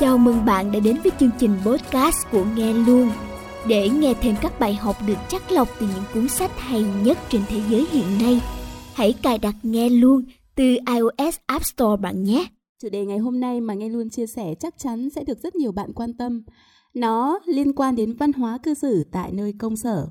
Chào 0.00 0.18
mừng 0.18 0.44
bạn 0.44 0.72
đã 0.72 0.80
đến 0.80 0.96
với 1.02 1.12
chương 1.20 1.30
trình 1.38 1.50
podcast 1.64 2.16
của 2.32 2.44
Nghe 2.56 2.72
Luôn. 2.72 3.10
Để 3.68 3.88
nghe 3.88 4.14
thêm 4.20 4.34
các 4.42 4.60
bài 4.60 4.74
học 4.74 4.96
được 5.06 5.18
chắc 5.28 5.52
lọc 5.52 5.68
từ 5.80 5.86
những 5.94 6.04
cuốn 6.14 6.28
sách 6.28 6.50
hay 6.58 6.84
nhất 7.04 7.18
trên 7.30 7.42
thế 7.48 7.62
giới 7.70 7.86
hiện 7.90 8.18
nay, 8.20 8.40
hãy 8.94 9.14
cài 9.22 9.38
đặt 9.38 9.54
Nghe 9.62 9.88
Luôn 9.88 10.24
từ 10.54 10.64
iOS 10.64 11.36
App 11.46 11.64
Store 11.64 11.96
bạn 12.02 12.24
nhé. 12.24 12.46
Chủ 12.82 12.88
đề 12.88 13.04
ngày 13.06 13.18
hôm 13.18 13.40
nay 13.40 13.60
mà 13.60 13.74
Nghe 13.74 13.88
Luôn 13.88 14.10
chia 14.10 14.26
sẻ 14.26 14.54
chắc 14.60 14.74
chắn 14.78 15.10
sẽ 15.10 15.24
được 15.24 15.38
rất 15.42 15.54
nhiều 15.54 15.72
bạn 15.72 15.92
quan 15.92 16.12
tâm. 16.14 16.42
Nó 16.94 17.38
liên 17.46 17.72
quan 17.72 17.96
đến 17.96 18.14
văn 18.14 18.32
hóa 18.32 18.58
cư 18.58 18.74
xử 18.74 19.04
tại 19.12 19.32
nơi 19.32 19.54
công 19.58 19.76
sở. 19.76 20.08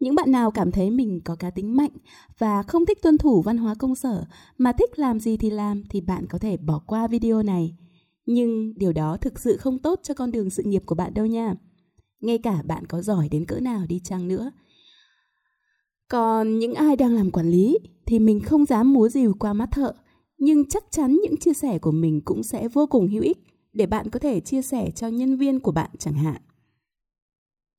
Những 0.00 0.14
bạn 0.14 0.32
nào 0.32 0.50
cảm 0.50 0.72
thấy 0.72 0.90
mình 0.90 1.20
có 1.24 1.36
cá 1.36 1.50
tính 1.50 1.76
mạnh 1.76 1.92
và 2.38 2.62
không 2.62 2.86
thích 2.86 2.98
tuân 3.02 3.18
thủ 3.18 3.42
văn 3.42 3.56
hóa 3.56 3.74
công 3.78 3.94
sở 3.94 4.24
mà 4.58 4.72
thích 4.72 4.98
làm 4.98 5.20
gì 5.20 5.36
thì 5.36 5.50
làm 5.50 5.82
thì 5.90 6.00
bạn 6.00 6.26
có 6.26 6.38
thể 6.38 6.56
bỏ 6.56 6.80
qua 6.86 7.06
video 7.06 7.42
này. 7.42 7.76
Nhưng 8.26 8.72
điều 8.76 8.92
đó 8.92 9.16
thực 9.16 9.38
sự 9.38 9.56
không 9.56 9.78
tốt 9.78 10.00
cho 10.02 10.14
con 10.14 10.30
đường 10.30 10.50
sự 10.50 10.62
nghiệp 10.62 10.82
của 10.86 10.94
bạn 10.94 11.14
đâu 11.14 11.26
nha. 11.26 11.54
Ngay 12.20 12.38
cả 12.38 12.62
bạn 12.62 12.86
có 12.86 13.02
giỏi 13.02 13.28
đến 13.28 13.44
cỡ 13.44 13.60
nào 13.60 13.86
đi 13.88 14.00
chăng 14.04 14.28
nữa. 14.28 14.50
Còn 16.08 16.58
những 16.58 16.74
ai 16.74 16.96
đang 16.96 17.14
làm 17.14 17.30
quản 17.30 17.50
lý 17.50 17.78
thì 18.06 18.18
mình 18.18 18.40
không 18.40 18.66
dám 18.66 18.92
múa 18.92 19.08
rìu 19.08 19.34
qua 19.38 19.52
mắt 19.52 19.68
thợ, 19.72 19.92
nhưng 20.38 20.68
chắc 20.68 20.84
chắn 20.90 21.18
những 21.22 21.36
chia 21.36 21.52
sẻ 21.52 21.78
của 21.78 21.92
mình 21.92 22.20
cũng 22.24 22.42
sẽ 22.42 22.68
vô 22.68 22.86
cùng 22.86 23.08
hữu 23.08 23.22
ích 23.22 23.38
để 23.72 23.86
bạn 23.86 24.10
có 24.10 24.18
thể 24.18 24.40
chia 24.40 24.62
sẻ 24.62 24.90
cho 24.94 25.08
nhân 25.08 25.36
viên 25.36 25.60
của 25.60 25.72
bạn 25.72 25.90
chẳng 25.98 26.14
hạn. 26.14 26.42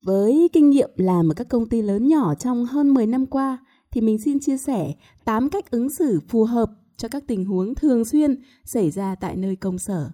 Với 0.02 0.48
kinh 0.52 0.70
nghiệm 0.70 0.90
làm 0.96 1.30
ở 1.30 1.34
các 1.34 1.48
công 1.48 1.68
ty 1.68 1.82
lớn 1.82 2.08
nhỏ 2.08 2.34
trong 2.34 2.66
hơn 2.66 2.94
10 2.94 3.06
năm 3.06 3.26
qua 3.26 3.58
thì 3.90 4.00
mình 4.00 4.18
xin 4.18 4.40
chia 4.40 4.56
sẻ 4.56 4.92
8 5.24 5.50
cách 5.50 5.70
ứng 5.70 5.90
xử 5.90 6.20
phù 6.28 6.44
hợp 6.44 6.70
cho 6.96 7.08
các 7.08 7.24
tình 7.26 7.44
huống 7.44 7.74
thường 7.74 8.04
xuyên 8.04 8.42
xảy 8.64 8.90
ra 8.90 9.14
tại 9.14 9.36
nơi 9.36 9.56
công 9.56 9.78
sở. 9.78 10.10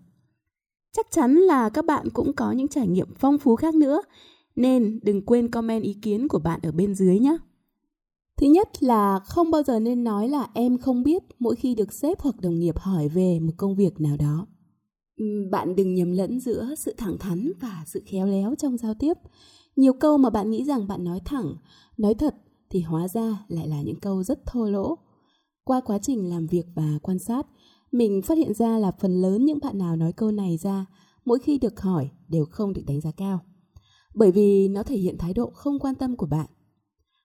Chắc 0.97 1.07
chắn 1.11 1.35
là 1.35 1.69
các 1.69 1.85
bạn 1.85 2.11
cũng 2.11 2.33
có 2.33 2.53
những 2.53 2.69
trải 2.69 2.89
nghiệm 2.89 3.09
phong 3.15 3.39
phú 3.39 3.57
khác 3.57 3.75
nữa, 3.75 4.03
nên 4.57 5.01
đừng 5.03 5.23
quên 5.27 5.51
comment 5.51 5.83
ý 5.83 5.95
kiến 6.03 6.29
của 6.29 6.39
bạn 6.39 6.61
ở 6.63 6.73
bên 6.73 6.95
dưới 6.95 7.19
nhé. 7.19 7.37
Thứ 8.37 8.47
nhất 8.47 8.83
là 8.83 9.19
không 9.19 9.51
bao 9.51 9.63
giờ 9.63 9.81
nên 9.81 10.05
nói 10.05 10.29
là 10.29 10.49
em 10.55 10.79
không 10.79 11.03
biết 11.03 11.23
mỗi 11.39 11.57
khi 11.57 11.75
được 11.75 11.93
sếp 11.93 12.21
hoặc 12.21 12.41
đồng 12.41 12.59
nghiệp 12.59 12.79
hỏi 12.79 13.09
về 13.09 13.41
một 13.41 13.53
công 13.57 13.77
việc 13.77 14.01
nào 14.01 14.17
đó. 14.17 14.47
Bạn 15.51 15.77
đừng 15.77 15.95
nhầm 15.95 16.13
lẫn 16.13 16.41
giữa 16.41 16.75
sự 16.79 16.95
thẳng 16.99 17.19
thắn 17.19 17.53
và 17.61 17.85
sự 17.87 18.03
khéo 18.07 18.27
léo 18.27 18.55
trong 18.59 18.77
giao 18.77 18.95
tiếp. 18.95 19.15
Nhiều 19.77 19.93
câu 19.93 20.19
mà 20.19 20.31
bạn 20.31 20.51
nghĩ 20.51 20.65
rằng 20.65 20.89
bạn 20.89 21.05
nói 21.05 21.21
thẳng, 21.25 21.55
nói 21.97 22.15
thật 22.15 22.35
thì 22.71 22.81
hóa 22.81 23.09
ra 23.09 23.45
lại 23.49 23.69
là 23.69 23.83
những 23.83 24.01
câu 24.01 24.23
rất 24.23 24.47
thô 24.47 24.65
lỗ. 24.65 24.99
Qua 25.65 25.81
quá 25.81 25.99
trình 25.99 26.31
làm 26.31 26.47
việc 26.47 26.67
và 26.75 26.99
quan 27.03 27.19
sát, 27.19 27.47
mình 27.95 28.23
phát 28.23 28.39
hiện 28.39 28.55
ra 28.55 28.79
là 28.79 28.93
phần 29.01 29.23
lớn 29.23 29.45
những 29.45 29.59
bạn 29.63 29.79
nào 29.79 29.97
nói 29.97 30.13
câu 30.13 30.31
này 30.31 30.57
ra 30.57 30.87
mỗi 31.25 31.39
khi 31.39 31.59
được 31.59 31.81
hỏi 31.81 32.11
đều 32.29 32.45
không 32.45 32.73
được 32.73 32.83
đánh 32.87 33.01
giá 33.01 33.11
cao. 33.11 33.41
Bởi 34.15 34.33
vì 34.33 34.69
nó 34.69 34.83
thể 34.83 34.97
hiện 34.97 35.19
thái 35.19 35.35
độ 35.35 35.51
không 35.51 35.79
quan 35.79 35.95
tâm 35.95 36.17
của 36.17 36.27
bạn. 36.27 36.47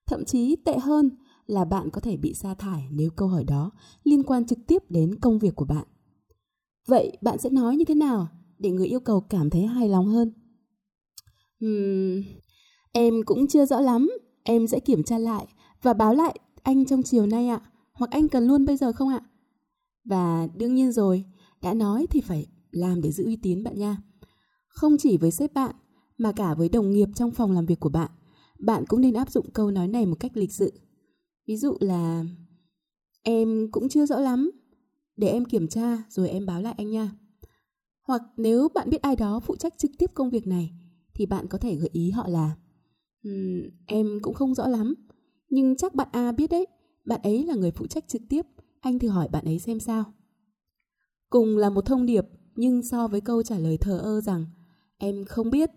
Thậm 0.06 0.26
chí 0.26 0.56
tệ 0.56 0.78
hơn 0.78 1.09
là 1.48 1.66
bạn 1.66 1.89
có 1.89 2.02
thể 2.02 2.17
bị 2.17 2.34
sa 2.34 2.53
thải 2.53 2.88
nếu 2.92 3.09
câu 3.09 3.28
hỏi 3.28 3.44
đó 3.44 3.72
liên 4.03 4.23
quan 4.23 4.45
trực 4.45 4.59
tiếp 4.67 4.84
đến 4.89 5.16
công 5.20 5.39
việc 5.39 5.56
của 5.56 5.66
bạn. 5.66 5.86
Vậy 6.88 7.17
bạn 7.22 7.38
sẽ 7.38 7.50
nói 7.50 7.76
như 7.76 7.86
thế 7.86 7.95
nào 7.95 8.28
để 8.59 8.72
người 8.72 8.88
yêu 8.88 9.00
cầu 9.00 9.22
cảm 9.22 9.50
thấy 9.50 9.61
hài 9.61 9.89
lòng 9.89 10.06
hơn? 10.06 10.31
Uhm, 11.66 12.23
em 12.92 13.14
cũng 13.26 13.48
chưa 13.48 13.66
rõ 13.66 13.80
lắm, 13.80 14.11
em 14.44 14.67
sẽ 14.67 14.80
kiểm 14.80 15.04
tra 15.04 15.17
lại 15.17 15.48
và 15.81 15.94
báo 15.94 16.14
lại 16.14 16.39
anh 16.64 16.86
trong 16.86 17.04
chiều 17.04 17.26
nay 17.26 17.48
ạ, 17.48 17.61
hoặc 17.94 18.11
anh 18.11 18.28
cần 18.28 18.48
luôn 18.48 18.66
bây 18.66 18.78
giờ 18.78 18.92
không 18.92 19.09
ạ? 19.09 19.28
Và 20.09 20.47
đương 20.55 20.75
nhiên 20.75 20.91
rồi, 20.91 21.25
đã 21.61 21.73
nói 21.73 22.07
thì 22.09 22.21
phải 22.21 22.47
làm 22.71 23.02
để 23.02 23.11
giữ 23.11 23.25
uy 23.25 23.35
tín 23.35 23.63
bạn 23.63 23.77
nha. 23.77 23.97
Không 24.67 24.97
chỉ 24.99 25.17
với 25.17 25.31
sếp 25.31 25.53
bạn, 25.53 25.75
mà 26.17 26.31
cả 26.31 26.53
với 26.53 26.69
đồng 26.69 26.91
nghiệp 26.91 27.09
trong 27.15 27.31
phòng 27.31 27.52
làm 27.52 27.65
việc 27.65 27.80
của 27.80 27.89
bạn, 27.89 28.11
bạn 28.59 28.86
cũng 28.87 29.02
nên 29.02 29.14
áp 29.14 29.31
dụng 29.31 29.52
câu 29.52 29.71
nói 29.71 29.87
này 29.87 30.05
một 30.05 30.15
cách 30.19 30.37
lịch 30.37 30.53
sự. 30.53 30.73
Ví 31.48 31.58
dụ 31.58 31.73
là 31.80 32.23
Em 33.23 33.71
cũng 33.71 33.89
chưa 33.89 34.05
rõ 34.05 34.19
lắm, 34.19 34.52
để 35.17 35.27
em 35.27 35.45
kiểm 35.45 35.67
tra 35.67 36.03
rồi 36.09 36.30
em 36.30 36.45
báo 36.45 36.61
lại 36.61 36.73
anh 36.77 36.89
nha. 36.89 37.11
Hoặc 38.08 38.21
nếu 38.37 38.69
bạn 38.69 38.89
biết 38.89 39.02
ai 39.02 39.15
đó 39.15 39.39
phụ 39.39 39.55
trách 39.55 39.73
trực 39.77 39.92
tiếp 39.98 40.11
công 40.14 40.30
việc 40.30 40.48
này, 40.48 40.71
thì 41.14 41.25
bạn 41.25 41.48
có 41.48 41.58
thể 41.58 41.75
gợi 41.75 41.89
ý 41.93 42.11
họ 42.11 42.27
là 42.27 42.55
um, 43.23 43.61
Em 43.86 44.19
cũng 44.21 44.33
không 44.33 44.55
rõ 44.55 44.67
lắm, 44.67 44.95
nhưng 45.49 45.75
chắc 45.75 45.95
bạn 45.95 46.08
A 46.11 46.31
biết 46.31 46.49
đấy, 46.49 46.67
bạn 47.05 47.21
ấy 47.23 47.43
là 47.43 47.55
người 47.55 47.71
phụ 47.71 47.87
trách 47.87 48.08
trực 48.08 48.21
tiếp 48.30 48.45
anh 48.82 49.00
thử 49.00 49.08
hỏi 49.08 49.28
bạn 49.32 49.45
ấy 49.45 49.60
xem 49.60 49.80
sao. 49.80 50.14
Cùng 51.30 51.58
là 51.58 51.70
một 51.70 51.86
thông 51.86 52.06
điệp, 52.06 52.26
nhưng 52.56 52.84
so 52.84 53.08
với 53.08 53.22
câu 53.22 53.44
trả 53.44 53.58
lời 53.58 53.78
thờ 53.78 53.98
ơ 53.98 54.22
rằng 54.22 54.45
em 54.98 55.26
không 55.26 55.50
biết, 55.50 55.70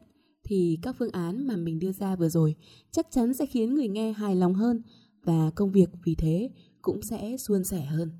thì 0.44 0.78
các 0.82 0.96
phương 0.98 1.10
án 1.12 1.46
mà 1.46 1.56
mình 1.56 1.78
đưa 1.78 1.92
ra 1.92 2.16
vừa 2.16 2.28
rồi 2.28 2.56
chắc 2.90 3.06
chắn 3.10 3.34
sẽ 3.34 3.46
khiến 3.46 3.74
người 3.74 3.88
nghe 3.88 4.12
hài 4.12 4.36
lòng 4.36 4.54
hơn 4.54 4.82
và 5.24 5.50
công 5.54 5.72
việc 5.72 5.90
vì 6.04 6.14
thế 6.14 6.50
cũng 6.82 7.02
sẽ 7.02 7.36
suôn 7.36 7.64
sẻ 7.64 7.80
hơn. 7.80 8.10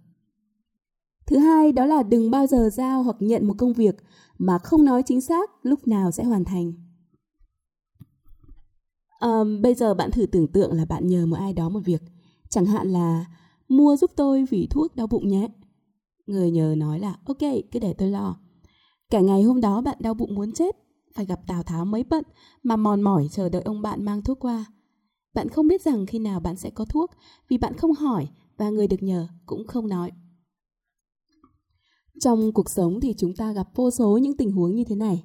Thứ 1.26 1.38
hai 1.38 1.72
đó 1.72 1.87
là 1.87 2.03
đừng 2.03 2.31
bao 2.31 2.47
giờ 2.47 2.70
giao 2.72 3.03
hoặc 3.03 3.16
nhận 3.20 3.47
một 3.47 3.54
công 3.59 3.72
việc 3.72 3.97
mà 4.38 4.59
không 4.59 4.84
nói 4.84 5.03
chính 5.06 5.20
xác 5.20 5.50
lúc 5.62 5.88
nào 5.88 6.10
sẽ 6.10 6.25
hoàn 6.25 6.44
thành. 6.44 6.72
Um, 9.20 9.62
bây 9.62 9.75
giờ 9.75 9.94
bạn 9.94 10.10
thử 10.10 10.26
tưởng 10.26 10.53
tượng 10.53 10.72
là 10.72 10.84
bạn 10.84 11.06
nhờ 11.06 11.26
một 11.26 11.37
ai 11.37 11.53
đó 11.53 11.69
một 11.69 11.81
việc, 11.84 12.03
chẳng 12.50 12.66
hạn 12.66 12.88
là 12.88 13.25
mua 13.76 13.96
giúp 13.96 14.10
tôi 14.16 14.44
vỉ 14.44 14.66
thuốc 14.70 14.96
đau 14.96 15.06
bụng 15.06 15.28
nhé. 15.28 15.48
Người 16.26 16.50
nhờ 16.50 16.74
nói 16.76 17.00
là 17.00 17.16
ok, 17.24 17.38
cứ 17.70 17.78
để 17.78 17.92
tôi 17.92 18.10
lo. 18.10 18.38
Cả 19.10 19.20
ngày 19.20 19.42
hôm 19.42 19.60
đó 19.60 19.80
bạn 19.80 19.96
đau 20.00 20.14
bụng 20.14 20.34
muốn 20.34 20.52
chết, 20.52 20.76
phải 21.14 21.26
gặp 21.26 21.40
Tào 21.46 21.62
Tháo 21.62 21.84
mấy 21.84 22.04
bận 22.04 22.24
mà 22.62 22.76
mòn 22.76 23.02
mỏi 23.02 23.28
chờ 23.30 23.48
đợi 23.48 23.62
ông 23.62 23.82
bạn 23.82 24.04
mang 24.04 24.22
thuốc 24.22 24.38
qua. 24.40 24.64
Bạn 25.34 25.48
không 25.48 25.68
biết 25.68 25.82
rằng 25.82 26.06
khi 26.06 26.18
nào 26.18 26.40
bạn 26.40 26.56
sẽ 26.56 26.70
có 26.70 26.84
thuốc 26.84 27.10
vì 27.48 27.58
bạn 27.58 27.76
không 27.76 27.92
hỏi 27.92 28.28
và 28.56 28.70
người 28.70 28.88
được 28.88 29.02
nhờ 29.02 29.28
cũng 29.46 29.66
không 29.66 29.88
nói. 29.88 30.10
Trong 32.20 32.52
cuộc 32.52 32.70
sống 32.70 33.00
thì 33.00 33.14
chúng 33.18 33.36
ta 33.36 33.52
gặp 33.52 33.68
vô 33.74 33.90
số 33.90 34.18
những 34.18 34.36
tình 34.36 34.52
huống 34.52 34.74
như 34.74 34.84
thế 34.84 34.96
này. 34.96 35.24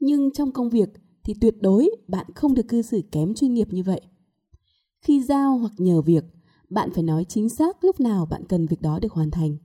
Nhưng 0.00 0.32
trong 0.32 0.52
công 0.52 0.70
việc 0.70 0.88
thì 1.24 1.34
tuyệt 1.40 1.54
đối 1.60 1.90
bạn 2.08 2.26
không 2.34 2.54
được 2.54 2.68
cư 2.68 2.82
xử 2.82 3.02
kém 3.12 3.34
chuyên 3.34 3.54
nghiệp 3.54 3.68
như 3.70 3.82
vậy. 3.82 4.00
Khi 5.02 5.22
giao 5.22 5.58
hoặc 5.58 5.72
nhờ 5.78 6.02
việc, 6.02 6.24
bạn 6.70 6.90
phải 6.94 7.02
nói 7.02 7.24
chính 7.28 7.48
xác 7.48 7.84
lúc 7.84 8.00
nào 8.00 8.26
bạn 8.26 8.44
cần 8.48 8.66
việc 8.66 8.82
đó 8.82 8.98
được 8.98 9.12
hoàn 9.12 9.30
thành. 9.30 9.56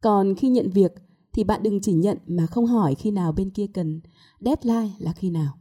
Còn 0.00 0.34
khi 0.34 0.48
nhận 0.48 0.70
việc 0.70 0.92
thì 1.32 1.44
bạn 1.44 1.62
đừng 1.62 1.80
chỉ 1.80 1.92
nhận 1.92 2.18
mà 2.26 2.46
không 2.46 2.66
hỏi 2.66 2.94
khi 2.94 3.10
nào 3.10 3.32
bên 3.32 3.50
kia 3.50 3.66
cần 3.74 4.00
deadline 4.40 4.90
là 4.98 5.12
khi 5.12 5.30
nào. 5.30 5.58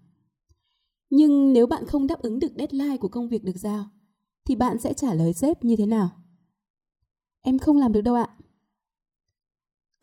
Nhưng 1.10 1.54
nếu 1.54 1.68
bạn 1.68 1.86
không 1.88 2.08
đáp 2.08 2.22
ứng 2.22 2.40
được 2.40 2.52
deadline 2.58 2.98
của 2.98 3.08
công 3.08 3.30
việc 3.30 3.44
được 3.44 3.58
giao 3.58 3.86
thì 4.46 4.56
bạn 4.56 4.80
sẽ 4.80 4.94
trả 4.94 5.14
lời 5.14 5.34
sếp 5.34 5.64
như 5.64 5.76
thế 5.76 5.86
nào? 5.86 6.10
Em 7.42 7.60
không 7.60 7.78
làm 7.78 7.92
được 7.92 8.02
đâu 8.02 8.16
ạ. 8.16 8.28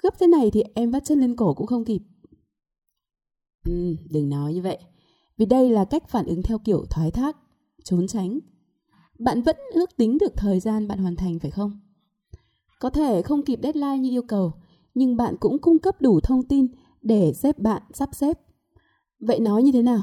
Gấp 0.03 0.15
thế 0.19 0.27
này 0.27 0.51
thì 0.51 0.63
em 0.75 0.91
vắt 0.91 1.05
chân 1.05 1.21
lên 1.21 1.37
cổ 1.37 1.55
cũng 1.55 1.67
không 1.67 1.85
kịp. 1.85 2.03
Ừ, 3.65 3.97
đừng 4.11 4.29
nói 4.29 4.55
như 4.55 4.63
vậy. 4.63 4.79
Vì 5.37 5.47
đây 5.47 5.71
là 5.71 5.85
cách 5.85 6.09
phản 6.09 6.27
ứng 6.27 6.43
theo 6.43 6.59
kiểu 6.59 6.85
thoái 6.91 7.11
thác, 7.11 7.37
trốn 7.85 8.07
tránh 8.07 8.39
bạn 9.19 9.43
vẫn 9.43 9.57
ước 9.73 9.97
tính 9.97 10.19
được 10.19 10.37
thời 10.37 10.61
gian 10.61 10.89
bạn 10.89 10.99
hoàn 10.99 11.17
thành 11.17 11.39
phải 11.39 11.51
không? 11.51 11.81
Có 12.79 12.91
thể 12.91 13.23
không 13.23 13.43
kịp 13.43 13.59
deadline 13.63 13.99
như 13.99 14.11
yêu 14.11 14.23
cầu, 14.23 14.53
nhưng 14.95 15.17
bạn 15.17 15.37
cũng 15.41 15.59
cung 15.59 15.79
cấp 15.79 16.01
đủ 16.01 16.21
thông 16.21 16.43
tin 16.43 16.67
để 17.03 17.33
xếp 17.33 17.59
bạn 17.59 17.83
sắp 17.95 18.09
xếp. 18.13 18.41
Vậy 19.21 19.41
nói 19.41 19.63
như 19.63 19.73
thế 19.73 19.83
nào? 19.83 20.03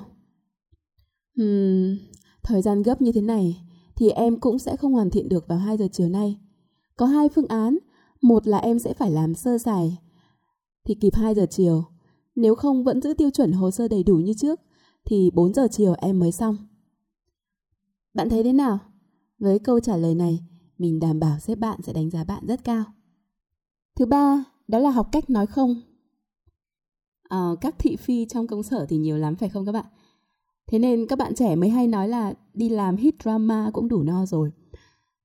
Hmm, 1.38 1.98
thời 2.44 2.62
gian 2.62 2.84
gấp 2.84 3.02
như 3.02 3.12
thế 3.12 3.22
này 3.22 3.62
thì 3.96 4.10
em 4.10 4.40
cũng 4.40 4.60
sẽ 4.60 4.76
không 4.76 4.94
hoàn 4.94 5.10
thiện 5.10 5.30
được 5.30 5.48
vào 5.48 5.58
2 5.58 5.78
giờ 5.78 5.88
chiều 5.92 6.10
nay. 6.10 6.40
Có 6.96 7.06
hai 7.06 7.30
phương 7.30 7.48
án, 7.48 7.78
một 8.22 8.48
là 8.48 8.58
em 8.58 8.80
sẽ 8.80 8.94
phải 8.94 9.12
làm 9.12 9.36
sơ 9.36 9.58
sài 9.58 9.98
thì 10.86 10.96
kịp 10.96 11.16
2 11.16 11.36
giờ 11.36 11.46
chiều. 11.50 11.84
Nếu 12.36 12.56
không 12.56 12.84
vẫn 12.84 13.02
giữ 13.02 13.14
tiêu 13.14 13.30
chuẩn 13.30 13.52
hồ 13.52 13.72
sơ 13.72 13.88
đầy 13.88 14.04
đủ 14.04 14.16
như 14.16 14.34
trước 14.34 14.60
thì 15.06 15.32
4 15.34 15.54
giờ 15.54 15.68
chiều 15.72 15.96
em 15.98 16.20
mới 16.20 16.32
xong. 16.32 16.58
Bạn 18.14 18.30
thấy 18.30 18.44
thế 18.44 18.54
nào? 18.54 18.80
Với 19.44 19.60
câu 19.60 19.80
trả 19.80 19.98
lời 19.98 20.16
này, 20.16 20.40
mình 20.78 21.00
đảm 21.00 21.20
bảo 21.20 21.40
sếp 21.40 21.60
bạn 21.60 21.80
sẽ 21.82 21.94
đánh 21.94 22.10
giá 22.10 22.24
bạn 22.24 22.46
rất 22.48 22.64
cao. 22.64 22.84
Thứ 23.96 24.06
ba, 24.06 24.44
đó 24.68 24.80
là 24.80 24.90
học 24.90 25.10
cách 25.12 25.30
nói 25.30 25.48
không. 25.48 25.82
À, 27.24 27.50
các 27.62 27.76
thị 27.80 27.96
phi 27.96 28.26
trong 28.26 28.48
công 28.48 28.64
sở 28.64 28.86
thì 28.90 28.98
nhiều 28.98 29.18
lắm 29.18 29.36
phải 29.36 29.50
không 29.50 29.66
các 29.66 29.72
bạn? 29.72 29.86
Thế 30.68 30.80
nên 30.80 31.08
các 31.08 31.20
bạn 31.20 31.36
trẻ 31.36 31.56
mới 31.56 31.70
hay 31.70 31.88
nói 31.88 32.08
là 32.08 32.34
đi 32.54 32.70
làm 32.70 32.96
hit 32.96 33.16
drama 33.24 33.70
cũng 33.74 33.88
đủ 33.88 34.04
no 34.04 34.26
rồi. 34.26 34.52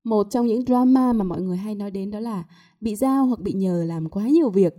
Một 0.03 0.27
trong 0.31 0.47
những 0.47 0.65
drama 0.65 1.13
mà 1.13 1.23
mọi 1.23 1.41
người 1.41 1.57
hay 1.57 1.75
nói 1.75 1.91
đến 1.91 2.11
đó 2.11 2.19
là 2.19 2.43
bị 2.81 2.95
giao 2.95 3.25
hoặc 3.25 3.39
bị 3.39 3.53
nhờ 3.53 3.83
làm 3.83 4.09
quá 4.09 4.27
nhiều 4.27 4.49
việc. 4.49 4.73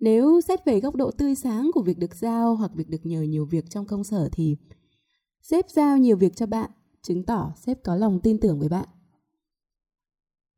Nếu 0.00 0.40
xét 0.40 0.64
về 0.64 0.80
góc 0.80 0.94
độ 0.94 1.10
tươi 1.10 1.34
sáng 1.34 1.70
của 1.74 1.82
việc 1.82 1.98
được 1.98 2.14
giao 2.14 2.56
hoặc 2.56 2.70
việc 2.74 2.88
được 2.88 3.06
nhờ 3.06 3.22
nhiều 3.22 3.46
việc 3.46 3.70
trong 3.70 3.86
công 3.86 4.04
sở 4.04 4.28
thì 4.32 4.56
sếp 5.42 5.70
giao 5.70 5.98
nhiều 5.98 6.16
việc 6.16 6.36
cho 6.36 6.46
bạn 6.46 6.70
chứng 7.06 7.22
tỏ 7.22 7.52
sếp 7.56 7.84
có 7.84 7.96
lòng 7.96 8.20
tin 8.20 8.40
tưởng 8.40 8.58
với 8.58 8.68
bạn. 8.68 8.88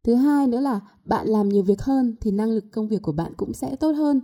Thứ 0.04 0.14
hai 0.14 0.46
nữa 0.46 0.60
là 0.60 0.80
bạn 1.04 1.26
làm 1.26 1.48
nhiều 1.48 1.62
việc 1.62 1.82
hơn 1.82 2.16
thì 2.20 2.30
năng 2.30 2.50
lực 2.50 2.64
công 2.72 2.88
việc 2.88 3.02
của 3.02 3.12
bạn 3.12 3.32
cũng 3.36 3.52
sẽ 3.52 3.76
tốt 3.76 3.92
hơn. 3.92 4.20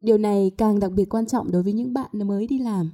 Điều 0.00 0.18
này 0.18 0.50
càng 0.58 0.80
đặc 0.80 0.92
biệt 0.92 1.04
quan 1.04 1.26
trọng 1.26 1.50
đối 1.50 1.62
với 1.62 1.72
những 1.72 1.92
bạn 1.92 2.10
mới 2.12 2.46
đi 2.46 2.58
làm. 2.58 2.90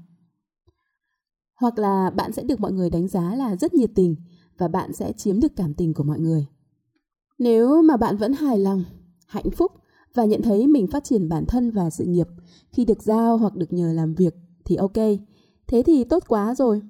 Hoặc 1.54 1.78
là 1.78 2.10
bạn 2.10 2.32
sẽ 2.32 2.42
được 2.42 2.60
mọi 2.60 2.72
người 2.72 2.90
đánh 2.90 3.08
giá 3.08 3.34
là 3.34 3.56
rất 3.56 3.74
nhiệt 3.74 3.90
tình 3.94 4.16
và 4.58 4.68
bạn 4.68 4.92
sẽ 4.92 5.12
chiếm 5.12 5.40
được 5.40 5.56
cảm 5.56 5.74
tình 5.74 5.94
của 5.94 6.04
mọi 6.04 6.18
người. 6.18 6.46
Nếu 7.38 7.82
mà 7.82 7.96
bạn 7.96 8.16
vẫn 8.16 8.32
hài 8.32 8.58
lòng, 8.58 8.84
hạnh 9.26 9.50
phúc 9.50 9.72
và 10.14 10.24
nhận 10.24 10.42
thấy 10.42 10.66
mình 10.66 10.86
phát 10.86 11.04
triển 11.04 11.28
bản 11.28 11.46
thân 11.46 11.70
và 11.70 11.90
sự 11.90 12.04
nghiệp 12.04 12.26
khi 12.72 12.84
được 12.84 13.02
giao 13.02 13.38
hoặc 13.38 13.56
được 13.56 13.72
nhờ 13.72 13.92
làm 13.92 14.14
việc 14.14 14.34
thì 14.64 14.76
ok, 14.76 14.96
thế 15.66 15.82
thì 15.86 16.04
tốt 16.04 16.24
quá 16.28 16.54
rồi. 16.54 16.82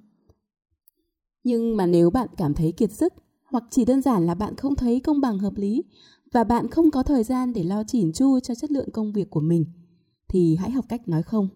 Nhưng 1.44 1.76
mà 1.76 1.86
nếu 1.86 2.10
bạn 2.10 2.28
cảm 2.36 2.54
thấy 2.54 2.72
kiệt 2.72 2.92
sức 2.92 3.12
hoặc 3.44 3.64
chỉ 3.70 3.84
đơn 3.84 4.02
giản 4.02 4.26
là 4.26 4.34
bạn 4.34 4.56
không 4.56 4.74
thấy 4.74 5.00
công 5.00 5.20
bằng 5.20 5.38
hợp 5.38 5.56
lý 5.56 5.84
và 6.32 6.44
bạn 6.44 6.68
không 6.68 6.90
có 6.90 7.02
thời 7.02 7.24
gian 7.24 7.52
để 7.52 7.62
lo 7.62 7.84
chỉn 7.84 8.12
chu 8.12 8.40
cho 8.40 8.54
chất 8.54 8.70
lượng 8.70 8.90
công 8.90 9.12
việc 9.12 9.30
của 9.30 9.40
mình 9.40 9.64
thì 10.28 10.56
hãy 10.56 10.70
học 10.70 10.84
cách 10.88 11.08
nói 11.08 11.22
không. 11.22 11.48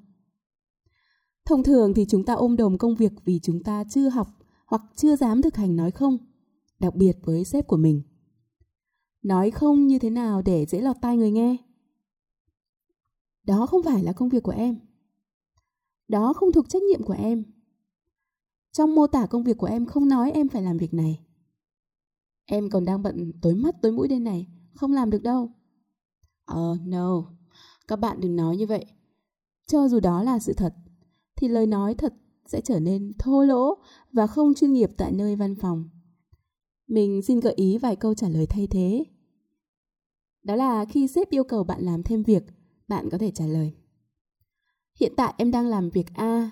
Thông 1.45 1.63
thường 1.63 1.95
thì 1.95 2.07
chúng 2.09 2.25
ta 2.25 2.35
ôm 2.35 2.57
đồm 2.57 2.79
công 2.79 2.95
việc 2.95 3.13
vì 3.25 3.41
chúng 3.43 3.63
ta 3.63 3.85
chưa 3.91 4.09
học 4.09 4.29
hoặc 4.67 4.83
chưa 4.97 5.17
dám 5.17 5.43
thực 5.43 5.57
hành 5.57 5.77
nói 5.77 5.91
không, 5.91 6.19
đặc 6.79 6.95
biệt 6.95 7.17
với 7.25 7.45
sếp 7.45 7.67
của 7.67 7.77
mình. 7.77 8.03
Nói 9.23 9.51
không 9.51 9.87
như 9.87 9.99
thế 9.99 10.11
nào 10.11 10.43
để 10.43 10.67
dễ 10.67 10.81
lọt 10.81 10.97
tai 11.01 11.17
người 11.17 11.31
nghe? 11.31 11.57
Đó 13.43 13.67
không 13.67 13.83
phải 13.83 14.03
là 14.03 14.13
công 14.13 14.29
việc 14.29 14.43
của 14.43 14.53
em. 14.53 14.79
Đó 16.09 16.33
không 16.33 16.53
thuộc 16.53 16.69
trách 16.69 16.83
nhiệm 16.83 17.03
của 17.03 17.17
em. 17.19 17.45
Trong 18.73 18.95
mô 18.95 19.07
tả 19.07 19.27
công 19.27 19.45
việc 19.45 19.59
của 19.59 19.67
em 19.67 19.87
không 19.87 20.09
nói 20.09 20.33
em 20.33 20.49
phải 20.49 20.63
làm 20.63 20.77
việc 20.77 20.95
này. 20.95 21.21
Em 22.45 22.71
còn 22.71 22.85
đang 22.85 23.03
bận 23.03 23.33
tối 23.43 23.55
mắt 23.55 23.83
tối 23.83 23.93
mũi 23.93 24.09
đây 24.09 24.21
này, 24.21 24.47
không 24.75 24.93
làm 24.93 25.11
được 25.11 25.23
đâu. 25.23 25.51
Ờ, 26.45 26.71
uh, 26.71 26.87
no, 26.87 27.23
các 27.89 27.97
bạn 27.97 28.21
đừng 28.21 28.37
nói 28.37 28.57
như 28.57 28.67
vậy. 28.67 28.85
Cho 29.67 29.89
dù 29.89 30.01
đó 30.01 30.23
là 30.23 30.39
sự 30.39 30.53
thật, 30.53 30.75
thì 31.37 31.49
lời 31.49 31.67
nói 31.67 31.95
thật 31.95 32.15
sẽ 32.47 32.61
trở 32.61 32.81
nên 32.81 33.13
thô 33.19 33.45
lỗ 33.45 33.75
và 34.13 34.27
không 34.27 34.55
chuyên 34.55 34.73
nghiệp 34.73 34.91
tại 34.97 35.13
nơi 35.13 35.37
văn 35.37 35.55
phòng. 35.55 35.89
Mình 36.87 37.23
xin 37.23 37.41
gợi 37.41 37.55
ý 37.57 37.79
vài 37.79 37.97
câu 37.97 38.15
trả 38.15 38.29
lời 38.29 38.47
thay 38.47 38.67
thế. 38.67 39.05
Đó 40.43 40.57
là 40.57 40.85
khi 40.85 41.09
sếp 41.09 41.31
yêu 41.31 41.45
cầu 41.45 41.65
bạn 41.65 41.83
làm 41.83 42.03
thêm 42.03 42.23
việc, 42.23 42.45
bạn 42.89 43.09
có 43.11 43.19
thể 43.19 43.31
trả 43.31 43.47
lời. 43.47 43.73
Hiện 45.01 45.13
tại 45.17 45.35
em 45.37 45.51
đang 45.51 45.67
làm 45.67 45.91
việc 45.91 46.07
A, 46.15 46.51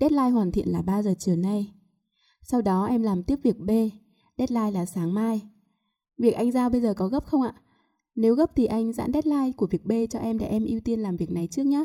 deadline 0.00 0.30
hoàn 0.30 0.52
thiện 0.52 0.68
là 0.68 0.82
3 0.82 1.02
giờ 1.02 1.14
chiều 1.18 1.36
nay. 1.36 1.72
Sau 2.42 2.62
đó 2.62 2.86
em 2.86 3.02
làm 3.02 3.22
tiếp 3.22 3.38
việc 3.42 3.58
B, 3.58 3.70
deadline 4.38 4.70
là 4.70 4.86
sáng 4.86 5.14
mai. 5.14 5.42
Việc 6.18 6.30
anh 6.30 6.52
giao 6.52 6.70
bây 6.70 6.80
giờ 6.80 6.94
có 6.94 7.08
gấp 7.08 7.26
không 7.26 7.42
ạ? 7.42 7.54
Nếu 8.14 8.34
gấp 8.34 8.56
thì 8.56 8.66
anh 8.66 8.92
giãn 8.92 9.12
deadline 9.12 9.52
của 9.56 9.66
việc 9.66 9.86
B 9.86 9.92
cho 10.10 10.18
em 10.18 10.38
để 10.38 10.46
em 10.46 10.64
ưu 10.64 10.80
tiên 10.80 11.00
làm 11.00 11.16
việc 11.16 11.30
này 11.30 11.48
trước 11.50 11.62
nhé. 11.62 11.84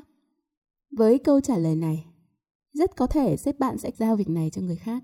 Với 0.97 1.17
câu 1.17 1.41
trả 1.41 1.57
lời 1.57 1.75
này, 1.75 2.05
rất 2.73 2.95
có 2.95 3.07
thể 3.07 3.37
sếp 3.37 3.59
bạn 3.59 3.77
sẽ 3.77 3.91
giao 3.97 4.15
việc 4.15 4.29
này 4.29 4.49
cho 4.49 4.61
người 4.61 4.75
khác. 4.75 5.03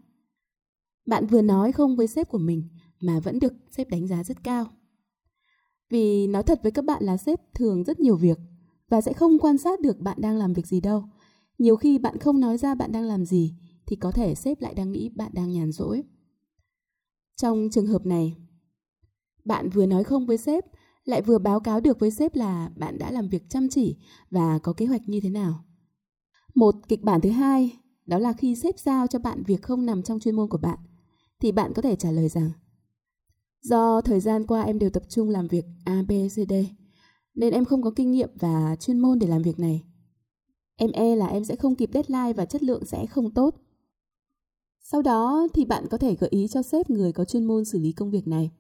Bạn 1.06 1.28
vừa 1.28 1.42
nói 1.42 1.72
không 1.72 1.96
với 1.96 2.08
sếp 2.08 2.30
của 2.30 2.38
mình 2.38 2.69
mà 3.00 3.19
vẫn 3.19 3.40
được 3.40 3.54
sếp 3.72 3.90
đánh 3.90 4.08
giá 4.08 4.24
rất 4.24 4.44
cao. 4.44 4.66
Vì 5.90 6.28
nói 6.28 6.44
thật 6.44 6.60
với 6.63 6.72
các 6.72 6.86
bạn 6.86 7.04
là 7.04 7.18
sếp 7.18 7.54
thường 7.54 7.84
rất 7.84 8.00
nhiều 8.00 8.16
việc 8.16 8.38
và 8.90 9.02
sẽ 9.02 9.13
không 9.13 9.40
quan 9.40 9.58
sát 9.58 9.81
được 9.81 10.00
bạn 10.00 10.18
đang 10.22 10.38
làm 10.38 10.54
việc 10.54 10.68
gì 10.68 10.81
đâu. 10.81 11.04
Nhiều 11.62 11.75
khi 11.75 11.98
bạn 11.98 12.18
không 12.18 12.40
nói 12.40 12.58
ra 12.58 12.75
bạn 12.75 12.92
đang 12.92 13.04
làm 13.04 13.25
gì 13.25 13.54
thì 13.86 13.96
có 13.96 14.12
thể 14.12 14.36
sếp 14.36 14.62
lại 14.62 14.74
đang 14.74 14.92
nghĩ 14.92 15.10
bạn 15.10 15.31
đang 15.34 15.52
nhàn 15.52 15.72
rỗi. 15.72 16.04
Trong 17.36 17.69
trường 17.72 17.88
hợp 17.88 18.06
này, 18.06 18.36
bạn 19.46 19.69
vừa 19.69 19.86
nói 19.86 20.04
không 20.04 20.25
với 20.25 20.38
sếp 20.38 20.66
lại 21.04 21.22
vừa 21.22 21.38
báo 21.38 21.60
cáo 21.60 21.80
được 21.80 22.00
với 22.00 22.12
sếp 22.12 22.36
là 22.36 22.69
bạn 22.75 22.98
đã 22.98 23.12
làm 23.12 23.30
việc 23.30 23.50
chăm 23.50 23.69
chỉ 23.69 23.98
và 24.30 24.60
có 24.60 24.74
kế 24.74 24.86
hoạch 24.86 25.10
như 25.10 25.19
thế 25.19 25.30
nào. 25.30 25.63
Một 26.56 26.75
kịch 26.88 27.02
bản 27.02 27.22
thứ 27.22 27.30
hai 27.30 27.78
đó 28.06 28.18
là 28.18 28.34
khi 28.34 28.56
sếp 28.56 28.80
giao 28.80 29.08
cho 29.08 29.19
bạn 29.19 29.44
việc 29.44 29.62
không 29.62 29.86
nằm 29.86 30.04
trong 30.04 30.19
chuyên 30.19 30.36
môn 30.36 30.50
của 30.50 30.58
bạn 30.58 30.80
thì 31.40 31.52
bạn 31.52 31.74
có 31.75 31.81
thể 31.81 31.96
trả 31.96 32.12
lời 32.12 32.30
rằng 32.30 32.52
Do 33.62 34.02
thời 34.02 34.19
gian 34.19 34.48
qua 34.48 34.62
em 34.62 34.80
đều 34.80 34.90
tập 34.90 35.04
trung 35.10 35.30
làm 35.30 35.48
việc 35.48 35.66
A, 35.86 36.04
B, 36.08 36.12
C, 36.12 36.50
D 36.50 36.54
nên 37.36 37.54
em 37.54 37.66
không 37.66 37.81
có 37.81 37.92
kinh 37.96 38.12
nghiệm 38.12 38.30
và 38.40 38.75
chuyên 38.80 39.00
môn 39.00 39.19
để 39.19 39.28
làm 39.28 39.42
việc 39.42 39.60
này. 39.60 39.84
Em 40.75 40.91
e 40.91 41.15
là 41.15 41.27
em 41.27 41.44
sẽ 41.44 41.56
không 41.56 41.75
kịp 41.75 41.89
deadline 41.94 42.33
và 42.33 42.45
chất 42.45 42.63
lượng 42.63 42.85
sẽ 42.85 43.06
không 43.06 43.31
tốt. 43.31 43.56
Sau 44.79 45.01
đó 45.01 45.47
thì 45.53 45.65
bạn 45.65 45.88
có 45.88 45.97
thể 45.97 46.15
gợi 46.15 46.29
ý 46.29 46.47
cho 46.47 46.62
sếp 46.62 46.89
người 46.89 47.12
có 47.12 47.25
chuyên 47.25 47.45
môn 47.45 47.65
xử 47.65 47.79
lý 47.79 47.91
công 47.91 48.12
việc 48.12 48.27
này. 48.27 48.51